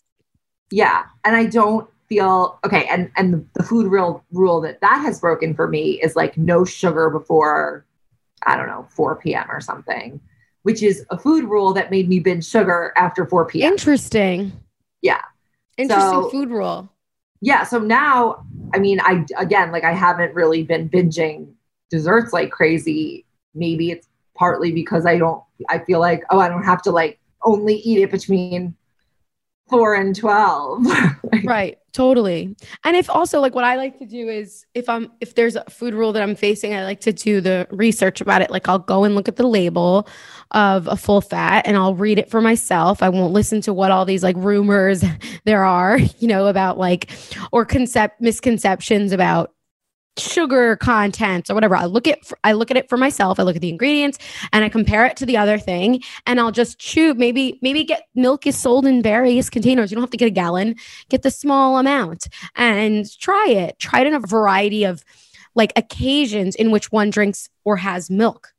yeah. 0.71 1.05
And 1.25 1.37
I 1.37 1.47
don't 1.47 1.89
feel 2.09 2.59
okay. 2.65 2.87
And 2.87 3.11
and 3.17 3.49
the, 3.55 3.63
food 3.63 3.91
real 3.91 4.25
rule 4.33 4.61
that 4.63 4.81
that 4.81 5.01
has 5.03 5.21
broken 5.21 5.55
for 5.55 5.69
me 5.69 6.01
is 6.03 6.17
like 6.17 6.37
no 6.39 6.65
sugar 6.65 7.11
before 7.11 7.85
I 8.45 8.57
don't 8.57 8.67
know 8.69 8.87
4 8.91 9.17
p.m. 9.17 9.47
or 9.51 9.61
something, 9.61 10.21
which 10.63 10.83
is 10.83 11.05
a 11.11 11.19
food 11.19 11.45
rule 11.45 11.73
that 11.75 11.91
made 11.91 12.09
me 12.09 12.21
binge 12.21 12.47
sugar 12.47 12.93
after 12.97 13.27
4 13.27 13.47
p.m. 13.47 13.73
Interesting. 13.73 14.53
Yeah. 15.03 15.23
Interesting 15.79 16.23
So- 16.23 16.31
food 16.31 16.51
rule. 16.51 16.89
yeah, 17.41 17.65
so 17.65 17.79
now, 17.79 18.45
I 18.75 18.79
mean, 18.79 19.01
I 19.01 19.25
again, 19.37 19.73
like 19.73 19.85
I 19.85 19.93
haven't 19.93 20.35
really 20.35 20.63
been 20.63 20.89
binging 20.89 21.49
desserts 21.91 22.33
like 22.33 22.51
crazy. 22.51 23.25
Maybe 23.55 23.91
it's 23.91 24.09
partly 24.35 24.71
because 24.73 25.07
I 25.07 25.17
don't, 25.19 25.43
I 25.69 25.79
feel 25.81 25.99
like, 26.01 26.23
oh, 26.31 26.39
I 26.39 26.49
don't 26.49 26.65
have 26.65 26.83
to 26.83 26.91
like 26.91 27.19
only 27.45 27.77
eat 27.77 27.99
it 28.01 28.11
between 28.11 28.75
four 29.69 29.95
and 29.95 30.15
12. 30.15 30.87
right 31.45 31.79
totally. 31.97 32.55
And 32.85 32.95
if 32.95 33.09
also 33.09 33.41
like 33.41 33.55
what 33.55 33.65
i 33.65 33.77
like 33.77 33.99
to 33.99 34.05
do 34.05 34.29
is 34.29 34.67
if 34.75 34.87
i'm 34.87 35.11
if 35.23 35.35
there's 35.35 35.57
a 35.57 35.65
food 35.71 35.95
rule 35.95 36.13
that 36.13 36.23
i'm 36.23 36.37
facing 36.37 36.75
i 36.75 36.85
like 36.85 37.01
to 37.01 37.13
do 37.13 37.41
the 37.41 37.67
research 37.71 38.21
about 38.21 38.43
it. 38.43 38.51
Like 38.51 38.69
i'll 38.69 38.79
go 38.79 39.05
and 39.05 39.15
look 39.15 39.29
at 39.29 39.37
the 39.37 39.47
label 39.47 40.07
of 40.51 40.87
a 40.89 40.97
full 40.97 41.23
fat 41.23 41.67
and 41.67 41.77
i'll 41.77 41.95
read 41.95 42.19
it 42.19 42.31
for 42.31 42.43
myself. 42.43 43.03
I 43.03 43.09
won't 43.09 43.33
listen 43.33 43.63
to 43.63 43.73
what 43.73 43.91
all 43.91 44.05
these 44.05 44.23
like 44.23 44.37
rumors 44.37 45.03
there 45.45 45.65
are 45.65 45.99
you 46.19 46.29
know 46.29 46.47
about 46.47 46.77
like 46.77 47.11
or 47.51 47.65
concept 47.65 48.21
misconceptions 48.21 49.13
about 49.13 49.53
sugar 50.19 50.77
content 50.77 51.51
or 51.51 51.55
whatever. 51.55 51.77
I 51.77 51.85
look 51.85 52.07
at 52.07 52.19
I 52.45 52.53
look 52.53 52.71
at 52.71 52.77
it 52.77 52.89
for 52.89 52.97
myself. 52.97 53.39
I 53.39 53.43
look 53.43 53.57
at 53.57 53.63
the 53.63 53.69
ingredients 53.69 54.19
and 54.53 54.65
I 54.65 54.69
compare 54.69 55.07
it 55.07 55.17
to 55.19 55.27
the 55.27 55.37
other 55.37 55.59
thing 55.59 56.03
and 56.27 56.41
I'll 56.41 56.53
just 56.53 56.79
chew 56.79 57.15
maybe 57.15 57.59
maybe 57.63 57.85
get 57.85 58.09
milk 58.15 58.47
is 58.47 58.57
sold 58.57 58.87
in 58.87 59.03
various 59.03 59.51
containers. 59.51 59.91
You 59.91 59.97
don't 59.97 60.03
have 60.03 60.11
to 60.11 60.17
get 60.17 60.27
a 60.27 60.31
gallon. 60.31 60.77
Get 61.09 61.23
the 61.23 61.31
small 61.31 61.79
amount 61.79 62.29
and 62.55 63.07
try 63.19 63.47
it. 63.49 63.79
Try 63.79 64.01
it 64.01 64.07
in 64.07 64.15
a 64.15 64.21
variety 64.21 64.85
of 64.85 65.05
like 65.55 65.73
occasions 65.77 66.55
in 66.55 66.71
which 66.71 66.93
one 66.93 67.11
drinks 67.11 67.49
or 67.65 67.77
has 67.77 68.11
milk. 68.11 68.53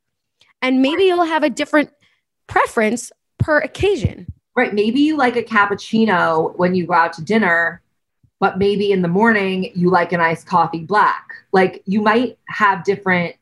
And 0.62 0.82
maybe 0.82 1.04
you'll 1.04 1.24
have 1.24 1.44
a 1.44 1.50
different 1.50 1.90
preference 2.48 3.12
per 3.38 3.58
occasion. 3.58 4.26
Right. 4.56 4.74
Maybe 4.74 5.00
you 5.00 5.16
like 5.16 5.36
a 5.36 5.42
cappuccino 5.42 6.56
when 6.56 6.74
you 6.74 6.86
go 6.86 6.94
out 6.94 7.12
to 7.14 7.22
dinner 7.22 7.80
but 8.40 8.58
maybe 8.58 8.92
in 8.92 9.02
the 9.02 9.08
morning 9.08 9.70
you 9.74 9.90
like 9.90 10.12
an 10.12 10.20
iced 10.20 10.46
coffee 10.46 10.84
black. 10.84 11.32
Like 11.52 11.82
you 11.86 12.00
might 12.00 12.38
have 12.48 12.84
different, 12.84 13.36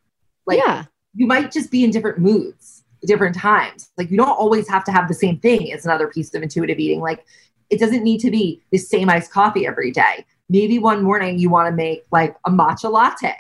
like 0.47 0.59
yeah. 0.59 0.85
you 1.15 1.27
might 1.27 1.51
just 1.51 1.71
be 1.71 1.85
in 1.85 1.91
different 1.91 2.19
moods, 2.19 2.85
different 3.05 3.37
times. 3.37 3.91
Like 3.99 4.11
you 4.11 4.17
don't 4.17 4.29
always 4.29 4.69
have 4.69 4.85
to 4.85 4.93
have 4.93 5.09
the 5.09 5.15
same 5.15 5.39
thing 5.39 5.73
as 5.73 5.85
another 5.85 6.09
piece 6.09 6.35
of 6.35 6.43
intuitive 6.43 6.79
eating. 6.79 7.01
Like 7.01 7.25
it 7.69 7.79
doesn't 7.79 8.05
need 8.05 8.21
to 8.21 8.31
be 8.31 8.63
the 8.71 8.79
same 8.79 9.11
iced 9.11 9.31
coffee 9.31 9.67
every 9.67 9.91
day. 9.91 10.25
Maybe 10.49 10.79
one 10.79 11.03
morning 11.03 11.39
you 11.39 11.51
want 11.51 11.69
to 11.69 11.75
make 11.75 12.05
like 12.11 12.37
a 12.47 12.51
matcha 12.51 12.91
latte. 12.91 13.35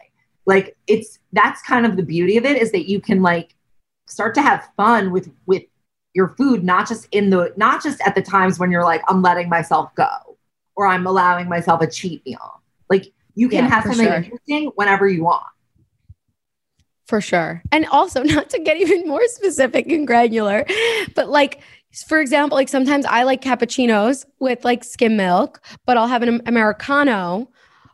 Like 0.44 0.76
it's 0.86 1.18
that's 1.32 1.62
kind 1.62 1.86
of 1.86 1.96
the 1.96 2.02
beauty 2.02 2.36
of 2.36 2.44
it 2.44 2.60
is 2.60 2.72
that 2.72 2.88
you 2.88 3.00
can 3.00 3.22
like 3.22 3.54
start 4.06 4.34
to 4.34 4.42
have 4.42 4.68
fun 4.76 5.10
with 5.10 5.30
with 5.46 5.62
your 6.12 6.28
food, 6.28 6.64
not 6.64 6.88
just 6.88 7.06
in 7.12 7.30
the 7.30 7.52
not 7.56 7.82
just 7.82 8.00
at 8.06 8.14
the 8.14 8.22
times 8.22 8.58
when 8.58 8.70
you're 8.70 8.84
like, 8.84 9.02
I'm 9.08 9.22
letting 9.22 9.48
myself 9.48 9.94
go 9.94 10.25
or 10.76 10.86
I'm 10.86 11.06
allowing 11.06 11.48
myself 11.48 11.80
a 11.80 11.86
cheat 11.86 12.24
meal. 12.26 12.62
Like 12.88 13.12
you 13.34 13.48
can 13.48 13.64
Yeah, 13.64 13.70
have 13.70 13.84
something 13.84 14.06
sure. 14.06 14.14
interesting 14.14 14.72
whenever 14.76 15.08
you 15.08 15.24
want. 15.24 15.44
For 17.06 17.20
sure. 17.20 17.62
And 17.72 17.86
also, 17.86 18.22
not 18.24 18.50
to 18.50 18.58
get 18.60 18.76
even 18.78 19.06
more 19.06 19.26
specific 19.26 19.90
and 19.90 20.06
granular, 20.06 20.66
but 21.14 21.28
like, 21.28 21.60
for 22.06 22.20
example, 22.20 22.56
like 22.56 22.68
sometimes 22.68 23.06
I 23.06 23.22
like 23.22 23.40
cappuccinos 23.42 24.24
with 24.40 24.64
like 24.64 24.84
skim 24.84 25.16
milk, 25.16 25.60
but 25.86 25.96
I'll 25.96 26.08
have 26.08 26.22
an 26.22 26.42
Americano 26.46 27.48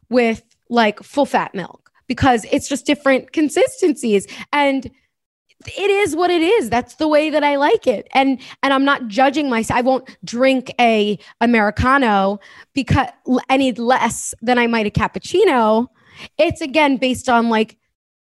with 0.09 0.43
like 0.69 1.03
full 1.03 1.27
fat 1.27 1.55
milk 1.55 1.91
because 2.09 2.45
it's 2.51 2.69
just 2.69 2.85
different 2.87 3.33
consistencies. 3.33 4.27
And 4.53 4.91
it 5.67 5.91
is 5.91 6.15
what 6.17 6.31
it 6.31 6.43
is. 6.43 6.71
That's 6.71 6.95
the 6.97 7.09
way 7.09 7.31
that 7.31 7.45
I 7.45 7.57
like 7.57 7.87
it. 7.87 8.09
And 8.13 8.41
and 8.63 8.73
I'm 8.73 8.85
not 8.85 9.09
judging 9.09 9.49
myself. 9.51 9.79
I 9.79 9.83
won't 9.83 10.17
drink 10.25 10.73
a 10.81 11.19
Americano 11.41 12.41
because 12.75 13.09
any 13.49 13.73
less 13.73 14.35
than 14.43 14.59
I 14.59 14.67
might 14.67 14.87
a 14.87 14.91
cappuccino. 14.91 15.89
It's 16.39 16.61
again 16.61 16.97
based 16.99 17.29
on 17.29 17.49
like 17.49 17.77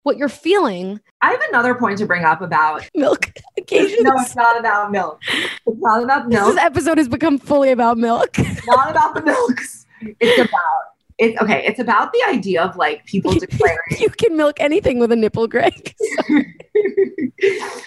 what 0.02 0.16
you're 0.16 0.28
feeling. 0.28 1.00
I 1.22 1.30
have 1.32 1.40
another 1.50 1.74
point 1.74 1.98
to 1.98 2.06
bring 2.06 2.24
up 2.24 2.40
about 2.40 2.88
Milk 2.94 3.30
occasions. 3.58 4.02
no, 4.02 4.12
it's 4.16 4.34
not 4.36 4.58
about 4.58 4.90
milk. 4.90 5.20
It's 5.28 5.60
not 5.66 6.02
about 6.02 6.28
milk 6.28 6.54
This 6.54 6.64
episode 6.64 6.98
has 6.98 7.08
become 7.08 7.38
fully 7.38 7.70
about 7.70 7.98
milk. 7.98 8.38
It's 8.38 8.66
not 8.66 8.90
about 8.90 9.14
the 9.14 9.22
milks. 9.22 9.86
It's 10.20 10.38
about 10.40 10.90
it's 11.18 11.38
okay. 11.42 11.62
It's 11.66 11.78
about 11.78 12.12
the 12.14 12.22
idea 12.28 12.62
of 12.62 12.76
like 12.76 13.04
people 13.04 13.32
declaring 13.38 13.76
you 13.98 14.08
can 14.08 14.36
milk 14.36 14.56
anything 14.58 14.98
with 14.98 15.12
a 15.12 15.16
nipple, 15.16 15.46
Greg. 15.46 15.94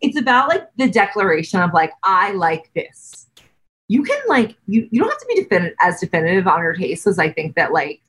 it's 0.00 0.18
about 0.18 0.48
like 0.48 0.68
the 0.76 0.88
declaration 0.88 1.60
of 1.60 1.72
like 1.72 1.92
I 2.02 2.32
like 2.32 2.70
this. 2.74 3.28
You 3.88 4.02
can 4.02 4.20
like 4.26 4.56
you 4.66 4.88
you 4.90 5.00
don't 5.00 5.10
have 5.10 5.20
to 5.20 5.26
be 5.26 5.36
definitive 5.36 5.76
as 5.80 6.00
definitive 6.00 6.46
on 6.46 6.60
your 6.60 6.74
taste 6.74 7.06
as 7.06 7.18
I 7.18 7.30
think 7.30 7.56
that 7.56 7.72
like 7.72 8.00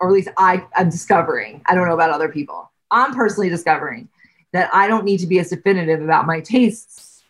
or 0.00 0.08
at 0.08 0.14
least 0.14 0.28
I 0.36 0.64
I'm 0.74 0.90
discovering. 0.90 1.62
I 1.66 1.74
don't 1.74 1.86
know 1.86 1.94
about 1.94 2.10
other 2.10 2.28
people. 2.28 2.70
I'm 2.90 3.14
personally 3.14 3.48
discovering 3.48 4.08
that 4.52 4.68
I 4.74 4.86
don't 4.86 5.04
need 5.04 5.18
to 5.18 5.26
be 5.26 5.38
as 5.38 5.50
definitive 5.50 6.02
about 6.02 6.26
my 6.26 6.40
tastes 6.40 7.22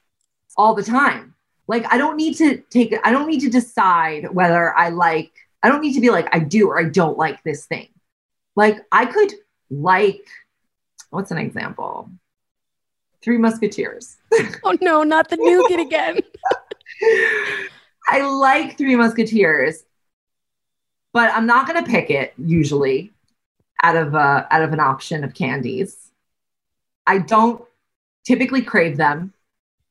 all 0.57 0.75
the 0.75 0.83
time. 0.83 1.35
Like 1.69 1.85
I 1.93 1.99
don't 1.99 2.17
need 2.17 2.35
to 2.39 2.59
take 2.71 2.95
I 3.05 3.11
don't 3.13 3.29
need 3.29 3.41
to 3.41 3.51
decide 3.51 4.33
whether 4.33 4.77
I 4.77 4.89
like 4.89 5.33
I 5.63 5.69
don't 5.69 5.81
need 5.81 5.95
to 5.95 6.01
be 6.01 6.11
like 6.11 6.29
I 6.35 6.41
do 6.41 6.69
or 6.69 6.79
I 6.79 6.85
don't 6.85 7.17
like 7.17 7.43
this 7.45 7.67
thing. 7.67 7.89
Like 8.57 8.79
I 8.91 9.07
could 9.07 9.33
like 9.71 10.27
what's 11.13 11.31
an 11.31 11.39
example? 11.39 12.11
Three 13.23 13.39
Musketeers. 13.39 14.17
Oh 14.65 14.77
no, 14.81 15.03
not 15.03 15.29
the 15.29 15.37
nougat 15.37 15.81
again. 15.81 16.21
I 18.09 18.23
like 18.23 18.79
Three 18.79 18.97
Musketeers, 18.97 19.85
but 21.13 21.31
I'm 21.33 21.47
not 21.47 21.67
going 21.69 21.85
to 21.85 21.91
pick 21.91 22.11
it 22.11 22.33
usually 22.39 23.13
out 23.83 23.97
of 23.97 24.15
uh, 24.15 24.47
out 24.51 24.63
of 24.63 24.73
an 24.73 24.81
option 24.81 25.23
of 25.23 25.35
candies. 25.35 26.11
I 27.07 27.19
don't 27.19 27.63
typically 28.25 28.63
crave 28.63 28.97
them, 28.97 29.35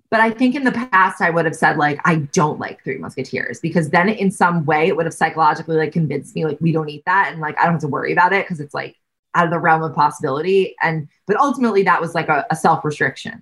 but 0.09 0.21
I 0.21 0.31
think 0.31 0.55
in 0.55 0.63
the 0.63 0.71
past 0.71 1.21
I 1.21 1.29
would 1.29 1.45
have 1.45 1.55
said 1.55 1.77
like 1.77 1.99
I 2.03 2.15
don't 2.33 2.59
like 2.59 2.83
Three 2.83 2.97
Musketeers 2.97 3.59
because 3.59 3.89
then 3.89 4.09
in 4.09 4.31
some 4.31 4.65
way 4.65 4.87
it 4.87 4.95
would 4.97 5.05
have 5.05 5.13
psychologically 5.13 5.77
like 5.77 5.93
convinced 5.93 6.35
me 6.35 6.45
like 6.45 6.59
we 6.61 6.71
don't 6.71 6.89
eat 6.89 7.03
that 7.05 7.29
and 7.31 7.41
like 7.41 7.57
I 7.59 7.63
don't 7.63 7.73
have 7.73 7.81
to 7.81 7.87
worry 7.87 8.11
about 8.11 8.33
it 8.33 8.45
because 8.45 8.59
it's 8.59 8.73
like 8.73 8.97
out 9.35 9.45
of 9.45 9.51
the 9.51 9.59
realm 9.59 9.83
of 9.83 9.93
possibility. 9.93 10.75
And 10.81 11.07
but 11.27 11.37
ultimately 11.37 11.83
that 11.83 12.01
was 12.01 12.13
like 12.15 12.29
a, 12.29 12.45
a 12.49 12.55
self 12.55 12.83
restriction, 12.83 13.41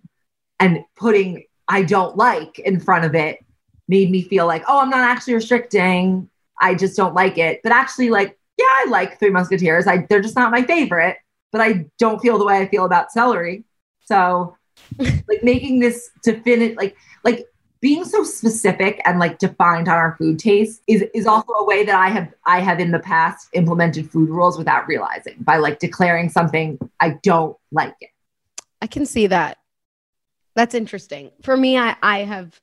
and 0.59 0.83
putting 0.95 1.45
I 1.67 1.83
don't 1.83 2.17
like 2.17 2.59
in 2.59 2.79
front 2.79 3.05
of 3.05 3.15
it 3.15 3.39
made 3.87 4.09
me 4.11 4.21
feel 4.21 4.45
like, 4.47 4.63
oh, 4.67 4.79
I'm 4.79 4.89
not 4.89 5.01
actually 5.01 5.33
restricting. 5.33 6.29
I 6.61 6.75
just 6.75 6.95
don't 6.95 7.13
like 7.15 7.37
it. 7.37 7.61
But 7.63 7.71
actually, 7.71 8.09
like, 8.09 8.37
yeah, 8.57 8.65
I 8.65 8.85
like 8.89 9.19
Three 9.19 9.29
Musketeers. 9.29 9.87
I 9.87 10.05
they're 10.09 10.21
just 10.21 10.35
not 10.35 10.51
my 10.51 10.63
favorite, 10.63 11.17
but 11.51 11.61
I 11.61 11.85
don't 11.97 12.19
feel 12.19 12.37
the 12.37 12.45
way 12.45 12.57
I 12.57 12.67
feel 12.67 12.85
about 12.85 13.11
celery. 13.11 13.63
So 14.05 14.55
like 14.99 15.43
making 15.43 15.79
this 15.79 16.09
definite 16.23 16.77
like 16.77 16.95
like 17.23 17.45
being 17.81 18.03
so 18.03 18.23
specific 18.23 19.01
and 19.05 19.19
like 19.19 19.39
defined 19.39 19.87
on 19.87 19.95
our 19.95 20.15
food 20.17 20.37
taste 20.37 20.81
is 20.87 21.03
is 21.13 21.25
also 21.25 21.51
a 21.53 21.65
way 21.65 21.83
that 21.85 21.95
I 21.95 22.09
have 22.09 22.33
I 22.45 22.59
have 22.59 22.79
in 22.79 22.91
the 22.91 22.99
past 22.99 23.49
implemented 23.53 24.11
food 24.11 24.29
rules 24.29 24.57
without 24.57 24.87
realizing 24.87 25.35
by 25.39 25.57
like 25.57 25.79
declaring 25.79 26.29
something 26.29 26.77
I 26.99 27.17
don't 27.23 27.57
like 27.71 27.95
it. 28.01 28.09
I 28.81 28.87
can 28.87 29.05
see 29.05 29.27
that. 29.27 29.57
That's 30.55 30.75
interesting. 30.75 31.31
For 31.41 31.55
me, 31.55 31.77
I, 31.77 31.95
I 32.01 32.19
have 32.19 32.59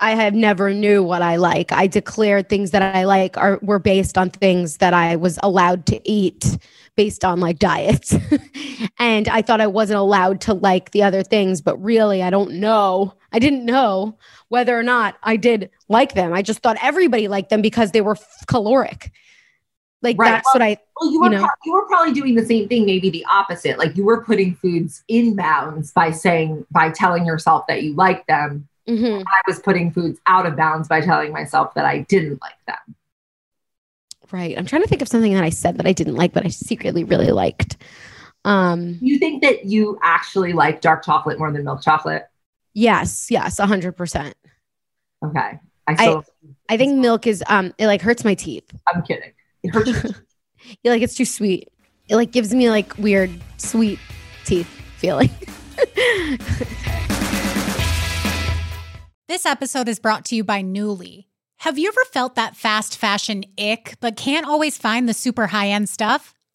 I 0.00 0.12
have 0.12 0.34
never 0.34 0.72
knew 0.72 1.02
what 1.02 1.22
I 1.22 1.36
like. 1.36 1.72
I 1.72 1.88
declared 1.88 2.48
things 2.48 2.70
that 2.70 2.82
I 2.82 3.04
like 3.04 3.36
are 3.36 3.58
were 3.62 3.80
based 3.80 4.16
on 4.16 4.30
things 4.30 4.76
that 4.76 4.94
I 4.94 5.16
was 5.16 5.40
allowed 5.42 5.86
to 5.86 6.08
eat 6.08 6.56
based 6.94 7.24
on 7.24 7.40
like 7.40 7.58
diets. 7.58 8.14
and 8.98 9.26
I 9.28 9.42
thought 9.42 9.60
I 9.60 9.66
wasn't 9.66 9.98
allowed 9.98 10.40
to 10.42 10.54
like 10.54 10.92
the 10.92 11.02
other 11.02 11.24
things, 11.24 11.60
but 11.60 11.82
really 11.82 12.22
I 12.22 12.30
don't 12.30 12.52
know. 12.52 13.14
I 13.32 13.38
didn't 13.38 13.64
know 13.64 14.18
whether 14.48 14.78
or 14.78 14.82
not 14.82 15.16
I 15.22 15.36
did 15.36 15.70
like 15.88 16.14
them. 16.14 16.32
I 16.32 16.42
just 16.42 16.60
thought 16.60 16.76
everybody 16.82 17.28
liked 17.28 17.50
them 17.50 17.62
because 17.62 17.92
they 17.92 18.00
were 18.00 18.16
caloric. 18.46 19.10
Like 20.02 20.18
Right. 20.18 20.30
that's 20.32 20.52
what 20.52 20.62
I 20.62 20.78
Well, 21.00 21.12
you 21.12 21.20
were 21.20 21.26
You 21.26 21.38
know. 21.38 21.38
pro- 21.44 21.48
you 21.64 21.72
were 21.72 21.86
probably 21.86 22.12
doing 22.12 22.34
the 22.34 22.44
same 22.44 22.68
thing, 22.68 22.84
maybe 22.86 23.08
the 23.08 23.24
opposite. 23.30 23.78
Like 23.78 23.96
you 23.96 24.04
were 24.04 24.22
putting 24.24 24.54
foods 24.56 25.02
in 25.08 25.36
bounds 25.36 25.92
by 25.92 26.10
saying 26.10 26.66
by 26.70 26.90
telling 26.90 27.24
yourself 27.24 27.66
that 27.68 27.82
you 27.82 27.94
like 27.94 28.26
them. 28.26 28.68
Mhm. 28.88 29.22
I 29.26 29.40
was 29.46 29.60
putting 29.60 29.92
foods 29.92 30.18
out 30.26 30.44
of 30.44 30.56
bounds 30.56 30.88
by 30.88 31.00
telling 31.00 31.32
myself 31.32 31.74
that 31.74 31.84
I 31.84 32.00
didn't 32.00 32.40
like 32.40 32.56
them. 32.66 32.96
Right. 34.32 34.56
I'm 34.58 34.66
trying 34.66 34.82
to 34.82 34.88
think 34.88 35.02
of 35.02 35.08
something 35.08 35.34
that 35.34 35.44
I 35.44 35.50
said 35.50 35.76
that 35.78 35.86
I 35.86 35.92
didn't 35.92 36.16
like, 36.16 36.32
but 36.32 36.44
I 36.44 36.48
secretly 36.48 37.04
really 37.04 37.30
liked. 37.30 37.76
Um, 38.44 38.98
You 39.00 39.18
think 39.18 39.42
that 39.42 39.66
you 39.66 39.98
actually 40.02 40.52
like 40.52 40.80
dark 40.80 41.04
chocolate 41.04 41.38
more 41.38 41.52
than 41.52 41.64
milk 41.64 41.82
chocolate? 41.82 42.26
Yes, 42.74 43.30
yes, 43.30 43.58
a 43.58 43.66
hundred 43.66 43.96
percent. 43.96 44.34
Okay. 45.24 45.58
I 45.86 45.94
still 45.96 46.24
I 46.68 46.76
think 46.76 46.98
milk 46.98 47.26
is 47.26 47.42
um 47.48 47.74
it 47.78 47.86
like 47.86 48.02
hurts 48.02 48.24
my 48.24 48.34
teeth. 48.34 48.64
I'm 48.92 49.02
kidding. 49.02 49.32
It 49.62 49.74
hurts 49.74 49.90
your 49.90 50.02
Yeah, 50.82 50.92
like 50.92 51.02
it's 51.02 51.14
too 51.14 51.24
sweet. 51.24 51.68
It 52.08 52.16
like 52.16 52.30
gives 52.32 52.54
me 52.54 52.70
like 52.70 52.96
weird 52.98 53.30
sweet 53.56 53.98
teeth 54.44 54.68
feeling. 54.96 55.30
This 59.32 59.46
episode 59.46 59.88
is 59.88 59.98
brought 59.98 60.26
to 60.26 60.36
you 60.36 60.44
by 60.44 60.62
Nuuly. 60.62 61.24
Have 61.60 61.78
you 61.78 61.88
ever 61.88 62.04
felt 62.04 62.34
that 62.34 62.54
fast 62.54 62.98
fashion 62.98 63.44
ick, 63.56 63.94
but 63.98 64.14
can't 64.14 64.46
always 64.46 64.76
find 64.76 65.08
the 65.08 65.14
super 65.14 65.46
high 65.46 65.68
end 65.68 65.88
stuff? 65.88 66.34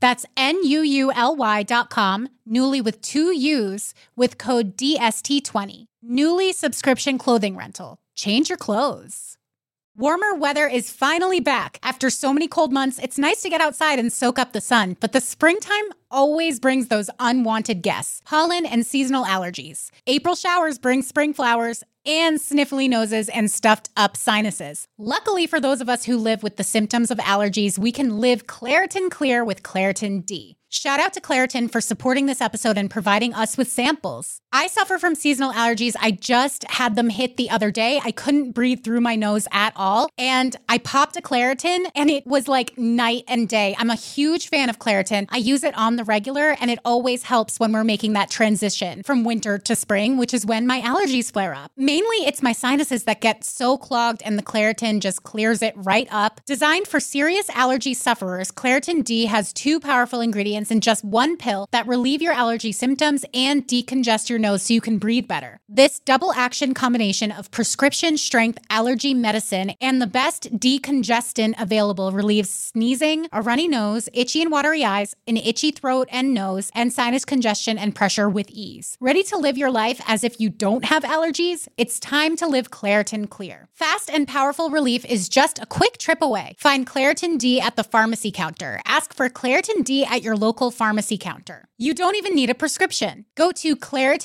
That's 0.00 0.26
N-U-U-L-Y 0.36 1.62
dot 1.64 1.90
com, 1.90 2.28
Nuuly 2.48 2.82
with 2.82 3.00
two 3.00 3.32
U's 3.34 3.94
with 4.16 4.38
code 4.38 4.76
DST20. 4.76 5.86
Nuuly 6.04 6.52
subscription 6.52 7.18
clothing 7.18 7.56
rental. 7.56 7.98
Change 8.14 8.48
your 8.48 8.58
clothes. 8.58 9.38
Warmer 9.96 10.32
weather 10.32 10.68
is 10.68 10.92
finally 10.92 11.40
back. 11.40 11.80
After 11.82 12.08
so 12.08 12.32
many 12.32 12.46
cold 12.46 12.72
months, 12.72 13.00
it's 13.00 13.18
nice 13.18 13.42
to 13.42 13.48
get 13.48 13.60
outside 13.60 13.98
and 13.98 14.12
soak 14.12 14.38
up 14.38 14.52
the 14.52 14.60
sun, 14.60 14.96
but 15.00 15.10
the 15.10 15.20
springtime 15.20 15.86
always 16.08 16.60
brings 16.60 16.86
those 16.86 17.10
unwanted 17.18 17.82
guests 17.82 18.22
pollen 18.24 18.64
and 18.64 18.86
seasonal 18.86 19.24
allergies. 19.24 19.90
April 20.06 20.36
showers 20.36 20.78
bring 20.78 21.02
spring 21.02 21.34
flowers 21.34 21.82
and 22.08 22.38
sniffly 22.38 22.88
noses 22.88 23.28
and 23.28 23.50
stuffed 23.50 23.90
up 23.96 24.16
sinuses. 24.16 24.88
Luckily, 24.96 25.46
for 25.46 25.60
those 25.60 25.82
of 25.82 25.88
us 25.90 26.06
who 26.06 26.16
live 26.16 26.42
with 26.42 26.56
the 26.56 26.64
symptoms 26.64 27.10
of 27.10 27.18
allergies, 27.18 27.78
we 27.78 27.92
can 27.92 28.18
live 28.18 28.46
Claritin 28.46 29.10
Clear 29.10 29.44
with 29.44 29.62
Claritin 29.62 30.24
D. 30.24 30.56
Shout 30.70 31.00
out 31.00 31.14
to 31.14 31.20
Claritin 31.20 31.70
for 31.70 31.80
supporting 31.80 32.26
this 32.26 32.40
episode 32.40 32.76
and 32.76 32.90
providing 32.90 33.32
us 33.32 33.56
with 33.56 33.70
samples. 33.70 34.40
I 34.50 34.66
suffer 34.68 34.96
from 34.96 35.14
seasonal 35.14 35.52
allergies. 35.52 35.94
I 36.00 36.10
just 36.10 36.64
had 36.64 36.96
them 36.96 37.10
hit 37.10 37.36
the 37.36 37.50
other 37.50 37.70
day. 37.70 38.00
I 38.02 38.12
couldn't 38.12 38.52
breathe 38.52 38.82
through 38.82 39.02
my 39.02 39.14
nose 39.14 39.46
at 39.52 39.74
all. 39.76 40.08
And 40.16 40.56
I 40.70 40.78
popped 40.78 41.18
a 41.18 41.20
Claritin 41.20 41.84
and 41.94 42.08
it 42.08 42.26
was 42.26 42.48
like 42.48 42.78
night 42.78 43.24
and 43.28 43.46
day. 43.46 43.76
I'm 43.78 43.90
a 43.90 43.94
huge 43.94 44.48
fan 44.48 44.70
of 44.70 44.78
Claritin. 44.78 45.26
I 45.28 45.36
use 45.36 45.64
it 45.64 45.76
on 45.76 45.96
the 45.96 46.04
regular 46.04 46.56
and 46.62 46.70
it 46.70 46.78
always 46.82 47.24
helps 47.24 47.60
when 47.60 47.72
we're 47.72 47.84
making 47.84 48.14
that 48.14 48.30
transition 48.30 49.02
from 49.02 49.22
winter 49.22 49.58
to 49.58 49.76
spring, 49.76 50.16
which 50.16 50.32
is 50.32 50.46
when 50.46 50.66
my 50.66 50.80
allergies 50.80 51.30
flare 51.30 51.54
up. 51.54 51.70
Mainly 51.76 52.16
it's 52.24 52.42
my 52.42 52.52
sinuses 52.52 53.04
that 53.04 53.20
get 53.20 53.44
so 53.44 53.76
clogged 53.76 54.22
and 54.24 54.38
the 54.38 54.42
Claritin 54.42 55.00
just 55.00 55.24
clears 55.24 55.60
it 55.60 55.74
right 55.76 56.08
up. 56.10 56.40
Designed 56.46 56.88
for 56.88 57.00
serious 57.00 57.50
allergy 57.50 57.92
sufferers, 57.92 58.50
Claritin 58.50 59.04
D 59.04 59.26
has 59.26 59.52
two 59.52 59.78
powerful 59.78 60.22
ingredients 60.22 60.70
in 60.70 60.80
just 60.80 61.04
one 61.04 61.36
pill 61.36 61.68
that 61.70 61.86
relieve 61.86 62.22
your 62.22 62.32
allergy 62.32 62.72
symptoms 62.72 63.26
and 63.34 63.68
decongest 63.68 64.30
your 64.30 64.37
nose 64.38 64.62
so 64.62 64.74
you 64.74 64.80
can 64.80 64.98
breathe 64.98 65.28
better. 65.28 65.60
This 65.68 65.98
double 66.00 66.32
action 66.32 66.74
combination 66.74 67.30
of 67.30 67.50
prescription 67.50 68.16
strength 68.16 68.58
allergy 68.70 69.14
medicine 69.14 69.72
and 69.80 70.00
the 70.00 70.06
best 70.06 70.58
decongestant 70.58 71.60
available 71.60 72.12
relieves 72.12 72.50
sneezing, 72.50 73.28
a 73.32 73.42
runny 73.42 73.68
nose, 73.68 74.08
itchy 74.12 74.42
and 74.42 74.50
watery 74.50 74.84
eyes, 74.84 75.14
an 75.26 75.36
itchy 75.36 75.70
throat 75.70 76.08
and 76.10 76.32
nose, 76.32 76.70
and 76.74 76.92
sinus 76.92 77.24
congestion 77.24 77.78
and 77.78 77.94
pressure 77.94 78.28
with 78.28 78.50
ease. 78.50 78.96
Ready 79.00 79.22
to 79.24 79.36
live 79.36 79.58
your 79.58 79.70
life 79.70 80.00
as 80.06 80.24
if 80.24 80.40
you 80.40 80.48
don't 80.48 80.84
have 80.84 81.02
allergies? 81.02 81.68
It's 81.76 82.00
time 82.00 82.36
to 82.36 82.46
live 82.46 82.70
Claritin 82.70 83.28
Clear. 83.28 83.68
Fast 83.72 84.10
and 84.10 84.26
powerful 84.26 84.70
relief 84.70 85.04
is 85.04 85.28
just 85.28 85.58
a 85.58 85.66
quick 85.66 85.98
trip 85.98 86.22
away. 86.22 86.54
Find 86.58 86.86
Claritin 86.86 87.38
D 87.38 87.60
at 87.60 87.76
the 87.76 87.84
pharmacy 87.84 88.30
counter. 88.30 88.80
Ask 88.84 89.14
for 89.14 89.28
Claritin 89.28 89.84
D 89.84 90.04
at 90.04 90.22
your 90.22 90.36
local 90.36 90.70
pharmacy 90.70 91.18
counter. 91.18 91.68
You 91.76 91.94
don't 91.94 92.16
even 92.16 92.34
need 92.34 92.50
a 92.50 92.54
prescription. 92.54 93.24
Go 93.36 93.52
to 93.52 93.76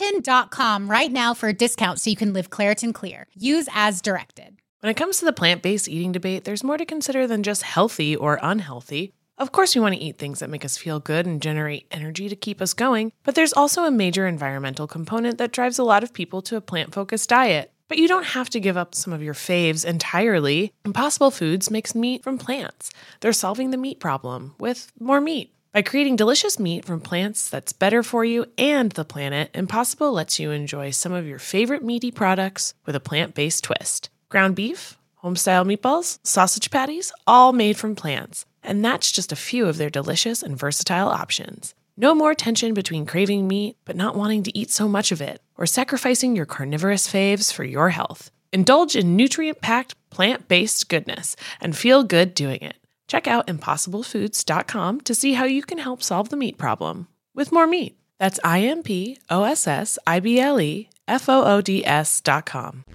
Claritin.com 0.04 0.90
right 0.90 1.12
now 1.12 1.34
for 1.34 1.48
a 1.50 1.54
discount 1.54 2.00
so 2.00 2.10
you 2.10 2.16
can 2.16 2.34
live 2.34 2.50
Claritin 2.50 2.94
Clear. 2.94 3.28
Use 3.34 3.68
as 3.74 4.02
directed. 4.02 4.58
When 4.82 4.90
it 4.90 4.96
comes 4.96 5.20
to 5.20 5.26
the 5.26 5.32
plant 5.32 5.62
based 5.62 5.88
eating 5.88 6.12
debate, 6.12 6.44
there's 6.44 6.64
more 6.64 6.78
to 6.78 6.86
consider 6.86 7.26
than 7.26 7.42
just 7.42 7.64
healthy 7.64 8.16
or 8.16 8.38
unhealthy. 8.42 9.14
Of 9.38 9.52
course, 9.52 9.76
we 9.76 9.82
want 9.82 9.96
to 9.96 10.02
eat 10.02 10.18
things 10.18 10.40
that 10.40 10.50
make 10.50 10.66
us 10.66 10.78
feel 10.78 11.00
good 11.00 11.26
and 11.26 11.42
generate 11.42 11.88
energy 11.90 12.28
to 12.28 12.36
keep 12.36 12.62
us 12.62 12.74
going, 12.74 13.14
but 13.24 13.36
there's 13.36 13.54
also 13.54 13.86
a 13.86 13.92
major 13.92 14.28
environmental 14.28 14.88
component 14.88 15.38
that 15.38 15.54
drives 15.54 15.80
a 15.80 15.84
lot 15.84 16.04
of 16.04 16.14
people 16.14 16.42
to 16.44 16.58
a 16.58 16.62
plant 16.62 16.94
focused 16.94 17.30
diet. 17.30 17.72
But 17.88 17.98
you 17.98 18.08
don't 18.08 18.26
have 18.26 18.50
to 18.52 18.60
give 18.60 18.78
up 18.78 18.94
some 18.96 19.14
of 19.14 19.24
your 19.24 19.34
faves 19.34 19.86
entirely. 19.86 20.74
Impossible 20.86 21.32
Foods 21.32 21.72
makes 21.72 21.96
meat 21.96 22.24
from 22.24 22.38
plants. 22.38 22.92
They're 23.22 23.34
solving 23.34 23.72
the 23.72 23.78
meat 23.78 24.00
problem 24.00 24.56
with 24.60 24.92
more 25.00 25.22
meat. 25.22 25.54
By 25.74 25.82
creating 25.82 26.18
delicious 26.18 26.60
meat 26.60 26.86
from 26.86 27.02
plants 27.02 27.50
that's 27.50 27.74
better 27.74 28.04
for 28.04 28.24
you 28.24 28.46
and 28.60 28.92
the 28.92 29.04
planet, 29.04 29.50
Impossible 29.56 30.12
lets 30.12 30.38
you 30.38 30.52
enjoy 30.52 30.92
some 30.92 31.14
of 31.14 31.26
your 31.26 31.40
favorite 31.40 31.84
meaty 31.84 32.12
products 32.12 32.76
with 32.86 32.96
a 32.96 33.00
plant 33.00 33.34
based 33.34 33.64
twist. 33.64 34.12
Ground 34.30 34.56
beef, 34.56 35.00
homestyle 35.24 35.66
meatballs, 35.66 36.20
sausage 36.22 36.70
patties, 36.70 37.12
all 37.26 37.54
made 37.54 37.76
from 37.76 37.96
plants. 37.96 38.46
And 38.62 38.86
that's 38.86 39.12
just 39.12 39.32
a 39.32 39.36
few 39.36 39.66
of 39.66 39.78
their 39.78 39.90
delicious 39.90 40.44
and 40.44 40.56
versatile 40.56 41.08
options. 41.10 41.74
No 41.98 42.14
more 42.14 42.36
tension 42.36 42.76
between 42.76 43.08
craving 43.08 43.48
meat 43.48 43.76
but 43.84 43.96
not 43.96 44.16
wanting 44.16 44.44
to 44.44 44.56
eat 44.56 44.70
so 44.70 44.88
much 44.88 45.12
of 45.12 45.22
it, 45.22 45.42
or 45.58 45.66
sacrificing 45.66 46.36
your 46.36 46.46
carnivorous 46.46 47.12
faves 47.12 47.52
for 47.52 47.64
your 47.64 47.90
health. 47.90 48.30
Indulge 48.52 48.96
in 48.96 49.16
nutrient 49.16 49.60
packed, 49.60 49.96
plant 50.12 50.48
based 50.48 50.88
goodness 50.88 51.36
and 51.60 51.76
feel 51.76 52.04
good 52.04 52.36
doing 52.36 52.62
it. 52.62 52.76
Check 53.08 53.28
out 53.28 53.48
impossiblefoods.com 53.48 55.02
to 55.02 55.16
see 55.16 55.34
how 55.34 55.46
you 55.46 55.62
can 55.62 55.78
help 55.78 56.02
solve 56.02 56.30
the 56.30 56.38
meat 56.38 56.58
problem 56.58 57.08
with 57.36 57.52
more 57.52 57.68
meat. 57.68 57.98
That's 58.20 58.40
I 58.44 58.62
M 58.62 58.84
P 58.84 59.18
O 59.30 59.44
S 59.44 59.68
S 59.68 60.00
I 60.08 60.20
B 60.20 60.40
L 60.40 60.60
E 60.60 60.90
F 61.08 61.28
O 61.30 61.44
O 61.44 61.62
D 61.62 61.86
S.com. 61.86 62.86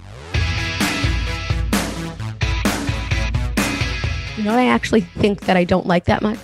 You 4.36 4.44
know 4.44 4.50
what 4.52 4.60
I 4.60 4.68
actually 4.68 5.00
think 5.00 5.40
that 5.46 5.56
I 5.56 5.64
don't 5.64 5.86
like 5.86 6.04
that 6.04 6.22
much? 6.22 6.38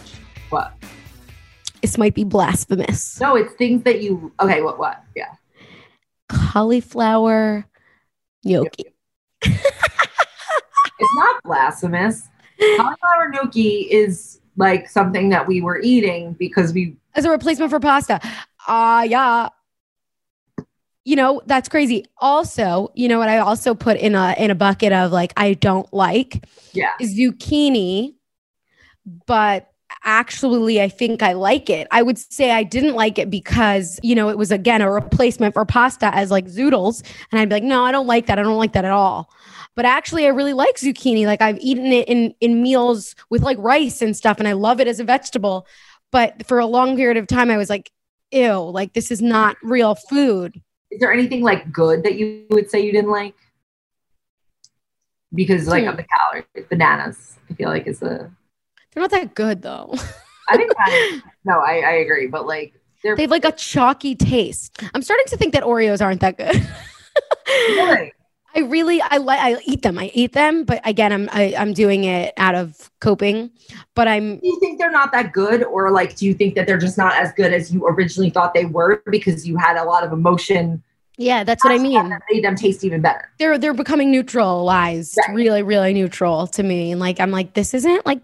What? 0.51 0.75
This 1.81 1.97
might 1.97 2.15
be 2.15 2.25
blasphemous. 2.25 3.21
No, 3.21 3.37
it's 3.37 3.53
things 3.55 3.85
that 3.85 4.03
you. 4.03 4.33
Okay, 4.41 4.63
what? 4.63 4.79
What? 4.79 5.03
Yeah. 5.15 5.33
Cauliflower 6.29 7.67
gnocchi. 8.45 8.85
It's 9.43 11.15
not 11.17 11.43
blasphemous. 11.45 12.29
Cauliflower 12.77 13.31
gnocchi 13.33 13.89
is 13.93 14.41
like 14.57 14.89
something 14.89 15.29
that 15.31 15.47
we 15.47 15.61
were 15.61 15.81
eating 15.81 16.35
because 16.35 16.73
we. 16.73 16.97
As 17.15 17.25
a 17.25 17.31
replacement 17.31 17.71
for 17.71 17.81
pasta. 17.81 18.21
Ah, 18.67 19.03
yeah. 19.03 19.49
You 21.05 21.17
know, 21.17 21.43
that's 21.47 21.69
crazy. 21.69 22.07
Also, 22.19 22.91
you 22.95 23.09
know 23.09 23.19
what 23.19 23.29
I 23.29 23.39
also 23.39 23.75
put 23.75 23.99
in 23.99 24.15
a 24.15 24.35
in 24.39 24.51
a 24.51 24.55
bucket 24.55 24.93
of 24.93 25.13
like 25.13 25.33
I 25.37 25.53
don't 25.55 25.93
like 25.93 26.45
Yeah. 26.73 26.93
zucchini, 27.03 28.15
but 29.27 29.71
actually 30.05 30.81
I 30.81 30.89
think 30.89 31.23
I 31.23 31.33
like 31.33 31.69
it. 31.69 31.87
I 31.91 32.03
would 32.03 32.19
say 32.19 32.51
I 32.51 32.63
didn't 32.63 32.95
like 32.95 33.19
it 33.19 33.31
because, 33.31 33.99
you 34.03 34.15
know, 34.15 34.29
it 34.29 34.39
was 34.39 34.51
again 34.51 34.83
a 34.83 34.91
replacement 34.91 35.55
for 35.55 35.65
pasta 35.65 36.15
as 36.15 36.31
like 36.31 36.47
zoodles. 36.47 37.03
And 37.33 37.41
I'd 37.41 37.49
be 37.49 37.57
like, 37.57 37.63
no, 37.65 37.85
I 37.85 37.93
don't 37.93 38.07
like 38.07 38.27
that. 38.27 38.39
I 38.39 38.43
don't 38.43 38.59
like 38.59 38.73
that 38.75 38.85
at 38.85 38.91
all. 38.91 39.31
But 39.75 39.87
actually 39.87 40.25
I 40.27 40.29
really 40.29 40.53
like 40.53 40.77
zucchini. 40.77 41.27
Like 41.27 41.43
I've 41.43 41.59
eaten 41.59 41.87
it 41.87 42.09
in 42.09 42.35
in 42.41 42.63
meals 42.63 43.15
with 43.31 43.43
like 43.43 43.59
rice 43.59 44.03
and 44.03 44.17
stuff, 44.17 44.39
and 44.39 44.47
I 44.47 44.53
love 44.53 44.81
it 44.81 44.87
as 44.87 45.01
a 45.01 45.05
vegetable. 45.05 45.67
But 46.13 46.47
for 46.47 46.59
a 46.61 46.67
long 46.67 46.97
period 46.97 47.17
of 47.17 47.27
time, 47.27 47.51
I 47.51 47.57
was 47.57 47.69
like, 47.69 47.91
ew, 48.31 48.71
like 48.71 48.93
this 48.93 49.11
is 49.11 49.21
not 49.21 49.57
real 49.63 49.97
food. 49.97 50.61
Is 50.93 51.01
there 51.01 51.13
anything 51.13 51.43
like 51.43 51.73
good 51.73 52.05
that 52.05 52.15
you 52.15 52.47
would 52.51 52.71
say 52.71 52.81
you 52.85 52.93
didn't 52.93 53.11
like? 53.11 53.35
Because 55.35 55.67
like 55.67 55.83
Hmm. 55.83 55.89
of 55.89 55.97
the 55.97 56.05
calories, 56.05 56.69
bananas. 56.69 57.37
I 57.51 57.55
feel 57.55 57.69
like 57.69 57.89
is 57.89 58.01
a 58.03 58.31
They're 58.95 59.03
not 59.03 59.11
that 59.11 59.35
good 59.35 59.63
though. 59.63 59.95
I 60.49 60.57
think 60.57 60.73
that, 60.77 61.21
no, 61.45 61.59
I, 61.61 61.79
I 61.81 61.93
agree, 61.93 62.27
but 62.27 62.47
like 62.47 62.75
they're 63.03 63.17
they 63.17 63.23
have 63.23 63.31
like 63.31 63.45
a 63.45 63.53
chalky 63.53 64.15
taste. 64.15 64.83
I'm 64.95 65.03
starting 65.03 65.27
to 65.27 65.37
think 65.37 65.53
that 65.55 65.63
Oreos 65.63 66.01
aren't 66.01 66.21
that 66.21 66.39
good. 66.39 66.67
really 67.47 68.13
I 68.57 68.61
really 68.61 69.03
I 69.03 69.17
like 69.17 69.41
I 69.41 69.61
eat 69.65 69.83
them. 69.83 69.99
I 69.99 70.13
eat 70.15 70.33
them, 70.33 70.65
but 70.65 70.81
again, 70.89 71.13
I'm 71.13 71.29
I, 71.33 71.55
I'm 71.59 71.73
doing 71.73 72.05
it 72.05 72.33
out 72.37 72.55
of 72.55 72.91
coping. 73.01 73.51
But 73.95 74.07
I'm 74.07 74.39
do 74.39 74.47
you 74.47 74.61
think 74.61 74.79
they're 74.79 74.93
not 74.93 75.11
that 75.13 75.33
good 75.33 75.65
or 75.65 75.91
like 75.91 76.15
do 76.17 76.25
you 76.25 76.35
think 76.35 76.55
that 76.55 76.67
they're 76.67 76.79
just 76.79 76.97
not 76.97 77.15
as 77.15 77.33
good 77.33 77.53
as 77.53 77.73
you 77.73 77.87
originally 77.87 78.31
thought 78.31 78.55
they 78.55 78.65
were 78.65 79.03
because 79.11 79.47
you 79.47 79.57
had 79.57 79.77
a 79.77 79.85
lot 79.85 80.05
of 80.05 80.13
emotion 80.13 80.83
yeah, 81.17 81.45
that's 81.45 81.65
what 81.65 81.73
I 81.73 81.79
mean. 81.79 82.09
that 82.09 82.23
made 82.31 82.45
them 82.45 82.57
taste 82.57 82.85
even 82.85 83.01
better 83.01 83.31
They're 83.39 83.59
they're 83.59 83.75
becoming 83.75 84.11
neutralized, 84.11 85.17
Right. 85.17 85.35
really, 85.35 85.63
really 85.63 85.93
neutral 85.95 86.47
to 86.49 86.63
me. 86.63 86.91
And 86.93 87.01
like 87.01 87.21
I'm 87.21 87.31
like, 87.31 87.55
this 87.55 87.75
isn't 87.75 88.05
like 88.07 88.21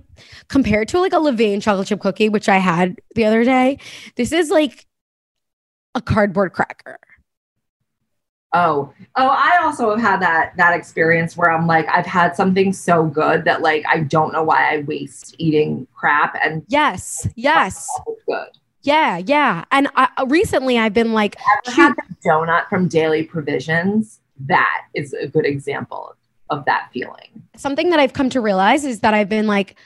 compared 0.49 0.89
to 0.89 0.99
like 1.01 1.13
a 1.13 1.17
Levain 1.17 1.63
chocolate 1.63 1.89
chip 1.89 2.01
cookie, 2.01 2.29
which 2.29 2.49
I 2.49 2.59
had 2.59 2.97
the 3.15 3.25
other 3.25 3.45
day. 3.45 3.79
This 4.17 4.33
is 4.33 4.51
like 4.51 4.87
a 5.95 6.01
cardboard 6.01 6.53
cracker. 6.53 6.99
oh 8.53 8.93
oh 9.17 9.29
i 9.29 9.61
also 9.63 9.91
have 9.91 10.01
had 10.01 10.21
that 10.21 10.53
that 10.57 10.75
experience 10.77 11.37
where 11.37 11.53
i'm 11.53 11.69
like 11.69 11.87
i've 11.89 12.07
had 12.07 12.35
something 12.35 12.73
so 12.73 13.05
good 13.07 13.45
that 13.45 13.63
like 13.63 13.85
i 13.89 14.01
don't 14.01 14.33
know 14.33 14.43
why 14.43 14.75
i 14.75 14.79
waste 14.83 15.37
eating 15.39 15.87
crap 15.95 16.37
and 16.45 16.65
Yes, 16.67 17.29
yes, 17.37 17.89
good 18.27 18.49
yeah, 18.83 19.19
yeah. 19.19 19.65
And 19.71 19.89
I, 19.97 20.09
uh, 20.17 20.27
recently, 20.27 20.79
I've 20.79 20.95
been 20.95 21.13
like, 21.13 21.37
had 21.67 21.95
the 21.95 22.29
donut 22.29 22.69
from 22.69 22.89
daily 22.89 23.25
provisions 23.25 24.21
that 24.47 24.87
is 24.95 25.13
a 25.13 25.27
good 25.27 25.45
example 25.45 26.17
of 26.49 26.65
that 26.65 26.89
feeling 26.93 27.41
something 27.61 27.91
that 27.91 28.01
I've 28.01 28.13
come 28.13 28.31
to 28.31 28.41
realize 28.41 28.85
is 28.85 29.01
that 29.01 29.15
I've 29.15 29.29
been 29.29 29.47
like, 29.47 29.77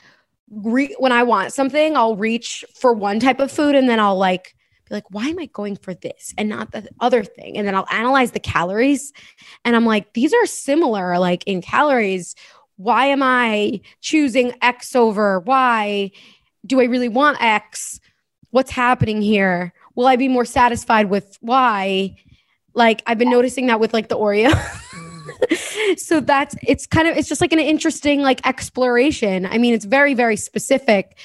re- 0.51 0.95
when 0.99 1.13
I 1.13 1.23
want 1.23 1.53
something, 1.53 1.97
I'll 1.97 2.17
reach 2.17 2.65
for 2.75 2.93
one 2.93 3.21
type 3.21 3.41
of 3.41 3.51
food 3.51 3.75
and 3.75 3.89
then 3.89 4.01
I'll 4.01 4.17
like 4.17 4.55
be 4.89 4.95
like, 4.95 5.11
why 5.11 5.27
am 5.29 5.39
I 5.39 5.47
going 5.47 5.77
for 5.77 5.95
this 5.95 6.33
and 6.39 6.49
not 6.49 6.73
the 6.73 6.89
other 7.01 7.25
thing? 7.25 7.59
And 7.59 7.67
then 7.67 7.75
I'll 7.75 7.89
analyze 7.91 8.31
the 8.31 8.41
calories 8.41 9.13
and 9.65 9.75
I'm 9.75 9.87
like, 9.87 10.13
these 10.13 10.33
are 10.33 10.47
similar, 10.47 11.19
like 11.19 11.45
in 11.47 11.63
calories. 11.63 12.35
Why 12.77 13.07
am 13.07 13.23
I 13.23 13.81
choosing 14.01 14.53
X 14.63 14.95
over 14.95 15.41
Y? 15.41 16.11
Do 16.67 16.81
I 16.81 16.85
really 16.85 17.09
want 17.09 17.41
X? 17.41 18.01
What's 18.55 18.71
happening 18.71 19.21
here? 19.21 19.73
Will 19.97 20.07
I 20.07 20.15
be 20.15 20.29
more 20.29 20.45
satisfied 20.45 21.11
with 21.11 21.37
why? 21.41 22.15
Like 22.73 23.03
I've 23.05 23.19
been 23.19 23.29
noticing 23.29 23.67
that 23.67 23.81
with 23.81 23.93
like 23.93 24.09
the 24.09 24.17
Oreo. 24.17 24.55
so 25.99 26.21
that's 26.21 26.55
it's 26.63 26.87
kind 26.87 27.09
of 27.09 27.17
it's 27.17 27.29
just 27.29 27.41
like 27.41 27.53
an 27.53 27.59
interesting 27.59 28.23
like 28.23 28.47
exploration. 28.47 29.45
I 29.47 29.59
mean, 29.59 29.75
it's 29.75 29.87
very 29.87 30.15
very 30.15 30.37
specific, 30.37 31.19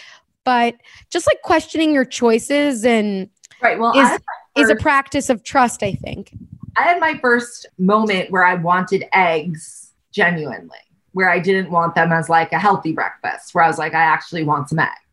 but 0.43 0.73
just 1.11 1.27
like 1.27 1.39
questioning 1.43 1.93
your 1.93 2.03
choices 2.03 2.83
and 2.83 3.29
right 3.61 3.77
well 3.77 3.95
is 3.95 4.19
is 4.55 4.71
a 4.71 4.75
practice 4.75 5.29
of 5.29 5.43
trust, 5.43 5.83
I 5.83 5.93
think. 5.93 6.33
I 6.77 6.81
had 6.81 6.99
my 6.99 7.19
first 7.19 7.67
moment 7.77 8.31
where 8.31 8.43
i 8.43 8.55
wanted 8.55 9.03
eggs 9.13 9.91
genuinely 10.11 10.77
where 11.11 11.29
i 11.29 11.37
didn't 11.37 11.69
want 11.69 11.93
them 11.93 12.11
as 12.11 12.29
like 12.29 12.53
a 12.53 12.59
healthy 12.59 12.93
breakfast 12.93 13.53
where 13.53 13.63
i 13.63 13.67
was 13.67 13.77
like 13.77 13.93
i 13.93 14.01
actually 14.01 14.43
want 14.43 14.69
some 14.69 14.79
eggs 14.79 15.08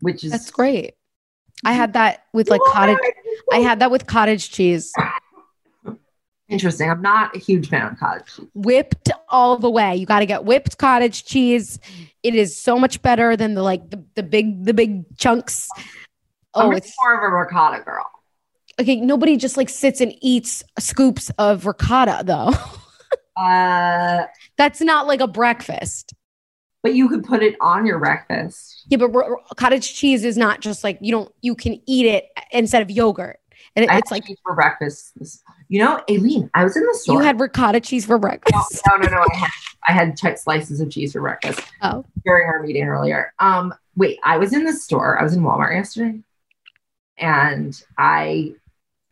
which 0.00 0.24
is 0.24 0.32
That's 0.32 0.50
great. 0.50 0.94
I 1.64 1.72
had 1.72 1.94
that 1.94 2.24
with 2.32 2.50
like 2.50 2.60
cottage 2.66 2.98
I 3.52 3.58
had 3.58 3.80
that 3.80 3.90
with 3.90 4.06
cottage 4.06 4.50
cheese. 4.50 4.92
interesting 6.48 6.88
i'm 6.88 7.02
not 7.02 7.34
a 7.36 7.38
huge 7.38 7.68
fan 7.68 7.92
of 7.92 7.98
cottage 7.98 8.26
cheese 8.36 8.46
Whipped 8.54 9.10
all 9.28 9.58
the 9.58 9.68
way. 9.68 9.96
You 9.96 10.06
got 10.06 10.20
to 10.20 10.26
get 10.26 10.44
whipped 10.44 10.78
cottage 10.78 11.26
cheese. 11.26 11.78
It 12.22 12.34
is 12.34 12.56
so 12.56 12.78
much 12.78 13.02
better 13.02 13.36
than 13.36 13.52
the 13.54 13.62
like 13.62 13.90
the, 13.90 14.02
the 14.14 14.22
big 14.22 14.64
the 14.64 14.72
big 14.72 15.04
chunks. 15.18 15.68
i'm 16.54 16.68
Oh, 16.68 16.70
it's 16.70 16.94
more 17.02 17.14
of 17.14 17.22
a 17.22 17.34
ricotta 17.34 17.82
girl 17.82 18.06
okay. 18.80 18.96
Nobody 18.96 19.36
just 19.36 19.56
like 19.56 19.68
sits 19.68 20.00
and 20.00 20.14
eats 20.20 20.62
scoops 20.78 21.30
of 21.38 21.66
ricotta 21.66 22.22
though. 22.24 22.52
uh 23.42 24.26
That's 24.56 24.80
not 24.80 25.06
like 25.06 25.20
a 25.20 25.28
breakfast. 25.28 26.14
But 26.82 26.94
you 26.94 27.08
could 27.08 27.24
put 27.24 27.42
it 27.42 27.56
on 27.60 27.84
your 27.86 27.98
breakfast 27.98 28.84
Yeah, 28.88 28.98
but 28.98 29.10
cottage 29.56 29.94
cheese 29.94 30.24
is 30.24 30.36
not 30.36 30.60
just 30.60 30.84
like 30.84 30.98
you 31.00 31.10
don't 31.12 31.32
you 31.40 31.54
can 31.54 31.80
eat 31.86 32.06
it 32.06 32.26
instead 32.52 32.82
of 32.82 32.90
yogurt. 32.90 33.38
And 33.76 33.84
it- 33.84 33.90
I 33.90 33.98
it's 33.98 34.10
had 34.10 34.16
like 34.16 34.26
cheese 34.26 34.38
for 34.42 34.54
breakfast 34.54 35.12
you 35.70 35.84
know 35.84 36.00
aileen 36.08 36.48
i 36.54 36.64
was 36.64 36.76
in 36.78 36.82
the 36.86 36.94
store 36.94 37.16
you 37.16 37.20
had 37.20 37.38
ricotta 37.40 37.78
cheese 37.80 38.06
for 38.06 38.18
breakfast. 38.18 38.80
no, 38.88 38.96
no, 38.96 39.08
no. 39.10 39.20
I 39.32 39.36
had, 39.36 39.50
I 39.88 39.92
had 39.92 40.16
ch- 40.16 40.38
slices 40.38 40.80
of 40.80 40.90
cheese 40.90 41.12
for 41.12 41.20
breakfast 41.20 41.60
Oh, 41.82 42.04
during 42.24 42.46
our 42.46 42.62
meeting 42.62 42.84
earlier. 42.84 43.32
Um, 43.38 43.74
wait, 43.96 44.18
I 44.24 44.38
was 44.38 44.52
in 44.52 44.64
the 44.64 44.72
store. 44.72 45.18
I 45.18 45.22
was 45.22 45.34
in 45.34 45.42
Walmart 45.42 45.74
yesterday, 45.74 46.20
and 47.18 47.80
I 47.98 48.54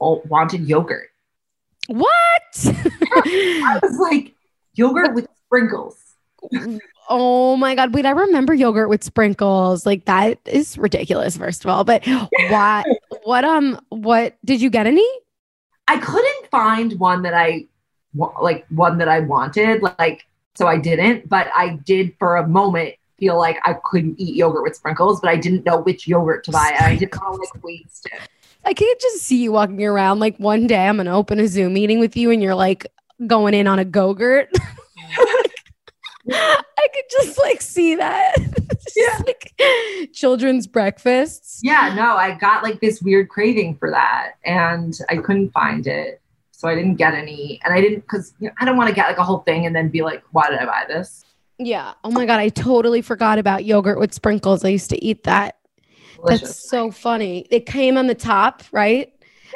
wanted 0.00 0.66
yogurt. 0.68 1.09
what? 1.88 2.09
I 2.64 3.79
was 3.83 3.98
like, 3.98 4.35
yogurt 4.74 5.14
with 5.14 5.26
sprinkles. 5.46 5.98
oh 7.09 7.57
my 7.57 7.75
god! 7.75 7.95
Wait, 7.95 8.07
I 8.07 8.11
remember 8.11 8.55
yogurt 8.55 8.88
with 8.88 9.05
sprinkles. 9.05 9.87
Like 9.87 10.05
that 10.07 10.38
is 10.47 10.79
ridiculous. 10.79 11.37
First 11.37 11.64
of 11.64 11.71
all, 11.71 11.85
but 11.85 12.07
why? 12.07 12.85
What 13.25 13.45
um? 13.45 13.81
What 13.88 14.37
did 14.45 14.61
you 14.61 14.71
get 14.71 14.87
any? 14.87 15.07
I 15.88 15.99
couldn't 15.99 16.51
find 16.51 16.92
one 17.01 17.23
that 17.23 17.35
I 17.35 17.66
like 18.40 18.66
one 18.69 18.99
that 18.99 19.09
I 19.09 19.21
wanted, 19.21 19.83
like 19.99 20.25
so 20.55 20.69
I 20.69 20.79
didn't. 20.79 21.29
But 21.29 21.49
I 21.55 21.81
did 21.85 22.14
for 22.21 22.37
a 22.37 22.47
moment 22.47 22.95
feel 23.19 23.37
like 23.37 23.59
I 23.64 23.75
couldn't 23.85 24.21
eat 24.21 24.37
yogurt 24.37 24.62
with 24.62 24.77
sprinkles, 24.77 25.21
but 25.21 25.31
I 25.31 25.37
didn't 25.37 25.64
know 25.64 25.81
which 25.81 26.07
yogurt 26.07 26.45
to 26.45 26.53
buy. 26.53 26.77
I 26.79 26.95
didn't 26.97 27.21
want 27.21 27.35
to 27.35 27.40
like 27.40 27.64
waste 27.64 28.07
it. 28.07 28.21
I 28.64 28.75
could 28.75 29.01
just 29.01 29.25
see 29.25 29.42
you 29.42 29.53
walking 29.53 29.83
around. 29.85 30.21
Like 30.21 30.37
one 30.38 30.69
day, 30.69 30.87
I'm 30.87 30.99
gonna 30.99 31.16
open 31.16 31.40
a 31.40 31.49
Zoom 31.49 31.75
meeting 31.75 31.99
with 31.99 32.16
you, 32.16 32.31
and 32.31 32.40
you're 32.42 32.55
like 32.55 32.87
going 33.27 33.55
in 33.55 33.66
on 33.66 33.79
a 33.79 33.85
gogurt. 33.85 34.49
I 36.79 36.89
could 36.95 37.05
just 37.11 37.39
like 37.39 37.61
see 37.62 37.95
that. 37.97 38.35
Yeah. 38.97 39.21
like 39.27 39.53
children's 40.15 40.67
breakfasts. 40.67 41.61
yeah, 41.62 41.93
no, 41.95 42.17
I 42.17 42.35
got 42.39 42.62
like 42.62 42.81
this 42.81 43.03
weird 43.03 43.29
craving 43.29 43.77
for 43.77 43.91
that 43.91 44.35
and 44.45 44.97
I 45.11 45.17
couldn't 45.17 45.51
find 45.51 45.87
it. 45.87 46.23
So 46.53 46.67
I 46.69 46.75
didn't 46.75 46.95
get 46.95 47.12
any. 47.12 47.61
And 47.65 47.75
I 47.75 47.81
didn't, 47.83 48.01
because 48.01 48.33
you 48.39 48.47
know, 48.49 48.55
I 48.59 48.65
don't 48.65 48.77
want 48.79 48.89
to 48.89 48.95
get 48.95 49.07
like 49.09 49.19
a 49.19 49.23
whole 49.25 49.41
thing 49.41 49.67
and 49.67 49.77
then 49.77 49.89
be 49.91 50.01
like, 50.03 50.23
why 50.31 50.49
did 50.49 50.61
I 50.61 50.65
buy 50.65 50.85
this? 50.89 51.25
Yeah. 51.59 51.93
Oh 52.05 52.11
my 52.11 52.25
god, 52.25 52.41
I 52.41 52.49
totally 52.49 53.03
forgot 53.03 53.39
about 53.39 53.65
yogurt 53.67 53.99
with 53.99 54.15
sprinkles. 54.15 54.65
I 54.65 54.69
used 54.69 54.89
to 54.91 55.05
eat 55.05 55.25
that. 55.25 55.59
Delicious. 56.15 56.41
That's 56.49 56.71
so 56.71 56.91
funny. 56.91 57.47
It 57.51 57.67
came 57.67 57.99
on 57.99 58.07
the 58.07 58.15
top, 58.15 58.62
right? 58.73 59.12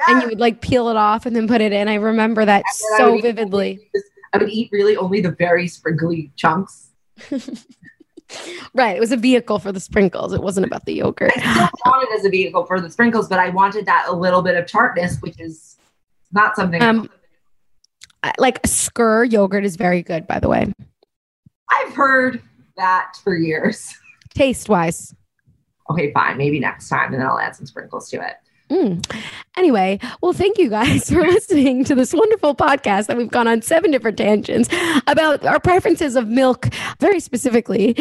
And 0.08 0.20
you 0.22 0.28
would 0.28 0.40
like 0.40 0.60
peel 0.60 0.88
it 0.90 0.96
off 0.96 1.24
and 1.24 1.34
then 1.34 1.48
put 1.48 1.60
it 1.62 1.72
in. 1.72 1.88
I 1.88 1.94
remember 1.94 2.44
that 2.44 2.62
I 2.66 2.72
so 2.98 3.14
eat- 3.16 3.22
vividly. 3.22 3.88
I 4.34 4.38
would 4.38 4.50
eat 4.50 4.68
really 4.70 4.96
only 4.96 5.20
the 5.22 5.30
very 5.32 5.66
sprinkly 5.66 6.30
chunks. 6.36 6.88
Right. 8.74 8.96
It 8.96 9.00
was 9.00 9.10
a 9.10 9.16
vehicle 9.16 9.58
for 9.58 9.72
the 9.72 9.80
sprinkles. 9.80 10.32
It 10.32 10.40
wasn't 10.40 10.64
about 10.64 10.84
the 10.84 10.94
yogurt. 10.94 11.32
I 11.36 11.40
still 11.40 11.68
want 11.86 12.08
it 12.08 12.16
as 12.16 12.24
a 12.24 12.28
vehicle 12.30 12.64
for 12.64 12.80
the 12.80 12.88
sprinkles, 12.88 13.28
but 13.28 13.40
I 13.40 13.48
wanted 13.48 13.86
that 13.86 14.04
a 14.08 14.14
little 14.14 14.40
bit 14.40 14.56
of 14.56 14.70
tartness, 14.70 15.16
which 15.20 15.40
is 15.40 15.76
not 16.30 16.54
something 16.54 16.80
Um, 16.80 17.10
I- 18.22 18.32
like 18.38 18.62
skyr 18.62 19.30
yogurt 19.30 19.64
is 19.64 19.74
very 19.74 20.00
good, 20.02 20.28
by 20.28 20.38
the 20.38 20.48
way, 20.48 20.72
I've 21.70 21.92
heard 21.94 22.40
that 22.76 23.14
for 23.24 23.34
years. 23.34 23.92
taste 24.34 24.68
wise. 24.68 25.12
Okay, 25.90 26.12
fine. 26.12 26.36
Maybe 26.38 26.60
next 26.60 26.88
time, 26.88 27.12
and 27.12 27.20
then 27.20 27.28
I'll 27.28 27.40
add 27.40 27.56
some 27.56 27.66
sprinkles 27.66 28.08
to 28.10 28.24
it. 28.24 28.36
Mm. 28.70 29.04
Anyway, 29.56 29.98
well, 30.22 30.32
thank 30.32 30.58
you 30.58 30.70
guys 30.70 31.10
for 31.10 31.22
listening 31.22 31.84
to 31.84 31.94
this 31.94 32.14
wonderful 32.14 32.54
podcast 32.54 33.06
that 33.06 33.16
we've 33.16 33.30
gone 33.30 33.48
on 33.48 33.62
seven 33.62 33.90
different 33.90 34.16
tangents 34.16 34.68
about 35.06 35.44
our 35.44 35.58
preferences 35.58 36.16
of 36.16 36.28
milk, 36.28 36.68
very 37.00 37.20
specifically, 37.20 37.96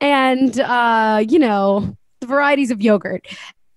and 0.00 0.58
uh, 0.60 1.22
you 1.28 1.38
know 1.38 1.96
the 2.20 2.26
varieties 2.26 2.70
of 2.70 2.80
yogurt 2.80 3.26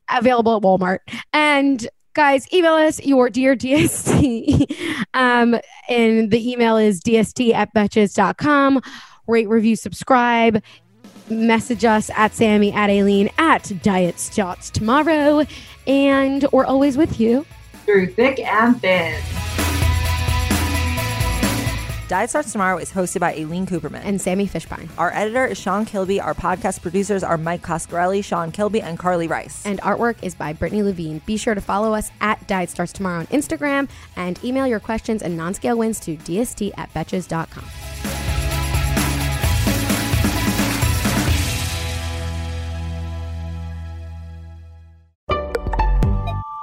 available 0.10 0.56
at 0.56 0.64
Walmart. 0.64 1.00
And 1.34 1.86
guys, 2.14 2.52
email 2.54 2.74
us 2.74 3.04
your 3.06 3.30
dear 3.30 3.56
DST, 3.56 5.06
um, 5.14 5.60
and 5.90 6.32
the 6.32 6.52
email 6.52 6.78
is 6.78 7.02
dst 7.02 7.54
at 7.54 7.74
betches.com. 7.76 8.82
Rate, 9.28 9.50
review, 9.50 9.76
subscribe. 9.76 10.64
Message 11.30 11.84
us 11.84 12.10
at 12.16 12.34
Sammy 12.34 12.72
at 12.72 12.90
Aileen 12.90 13.30
at 13.38 13.72
Diet 13.84 14.20
Starts 14.20 14.70
tomorrow, 14.70 15.46
and 15.86 16.46
we're 16.54 16.66
always 16.66 16.98
with 16.98 17.20
you. 17.20 17.46
Through 17.86 18.14
thick 18.14 18.40
and 18.40 18.80
thin. 18.82 19.22
Diet 22.08 22.30
Starts 22.30 22.54
Tomorrow 22.54 22.78
is 22.78 22.90
hosted 22.92 23.20
by 23.20 23.34
Aileen 23.34 23.66
Cooperman. 23.66 24.00
And 24.06 24.22
Sammy 24.22 24.48
Fishbine. 24.48 24.88
our 24.98 25.12
editor 25.14 25.46
is 25.46 25.58
Sean 25.58 25.84
Kilby. 25.84 26.22
Our 26.22 26.34
podcast 26.34 26.82
producers 26.82 27.22
are 27.22 27.38
Mike 27.38 27.62
Coscarelli, 27.62 28.24
Sean 28.24 28.54
Kilby, 28.54 28.82
and 28.82 28.98
Carly 28.98 29.28
Rice. 29.28 29.66
And 29.66 29.82
artwork 29.82 30.16
is 30.22 30.34
by 30.34 30.54
Brittany 30.54 30.84
Levine. 30.84 31.22
Be 31.26 31.36
sure 31.36 31.54
to 31.54 31.60
follow 31.60 31.94
us 31.94 32.10
at 32.22 32.48
Diet 32.48 32.70
Starts 32.70 32.94
Tomorrow 32.94 33.20
on 33.20 33.28
Instagram 33.28 33.90
and 34.16 34.42
email 34.42 34.66
your 34.66 34.80
questions 34.80 35.22
and 35.22 35.36
non 35.36 35.54
scale 35.54 35.78
wins 35.78 36.00
to 36.02 36.16
dst 36.16 36.72
at 36.78 36.94
betches.com. 36.94 38.47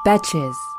Betches. 0.05 0.74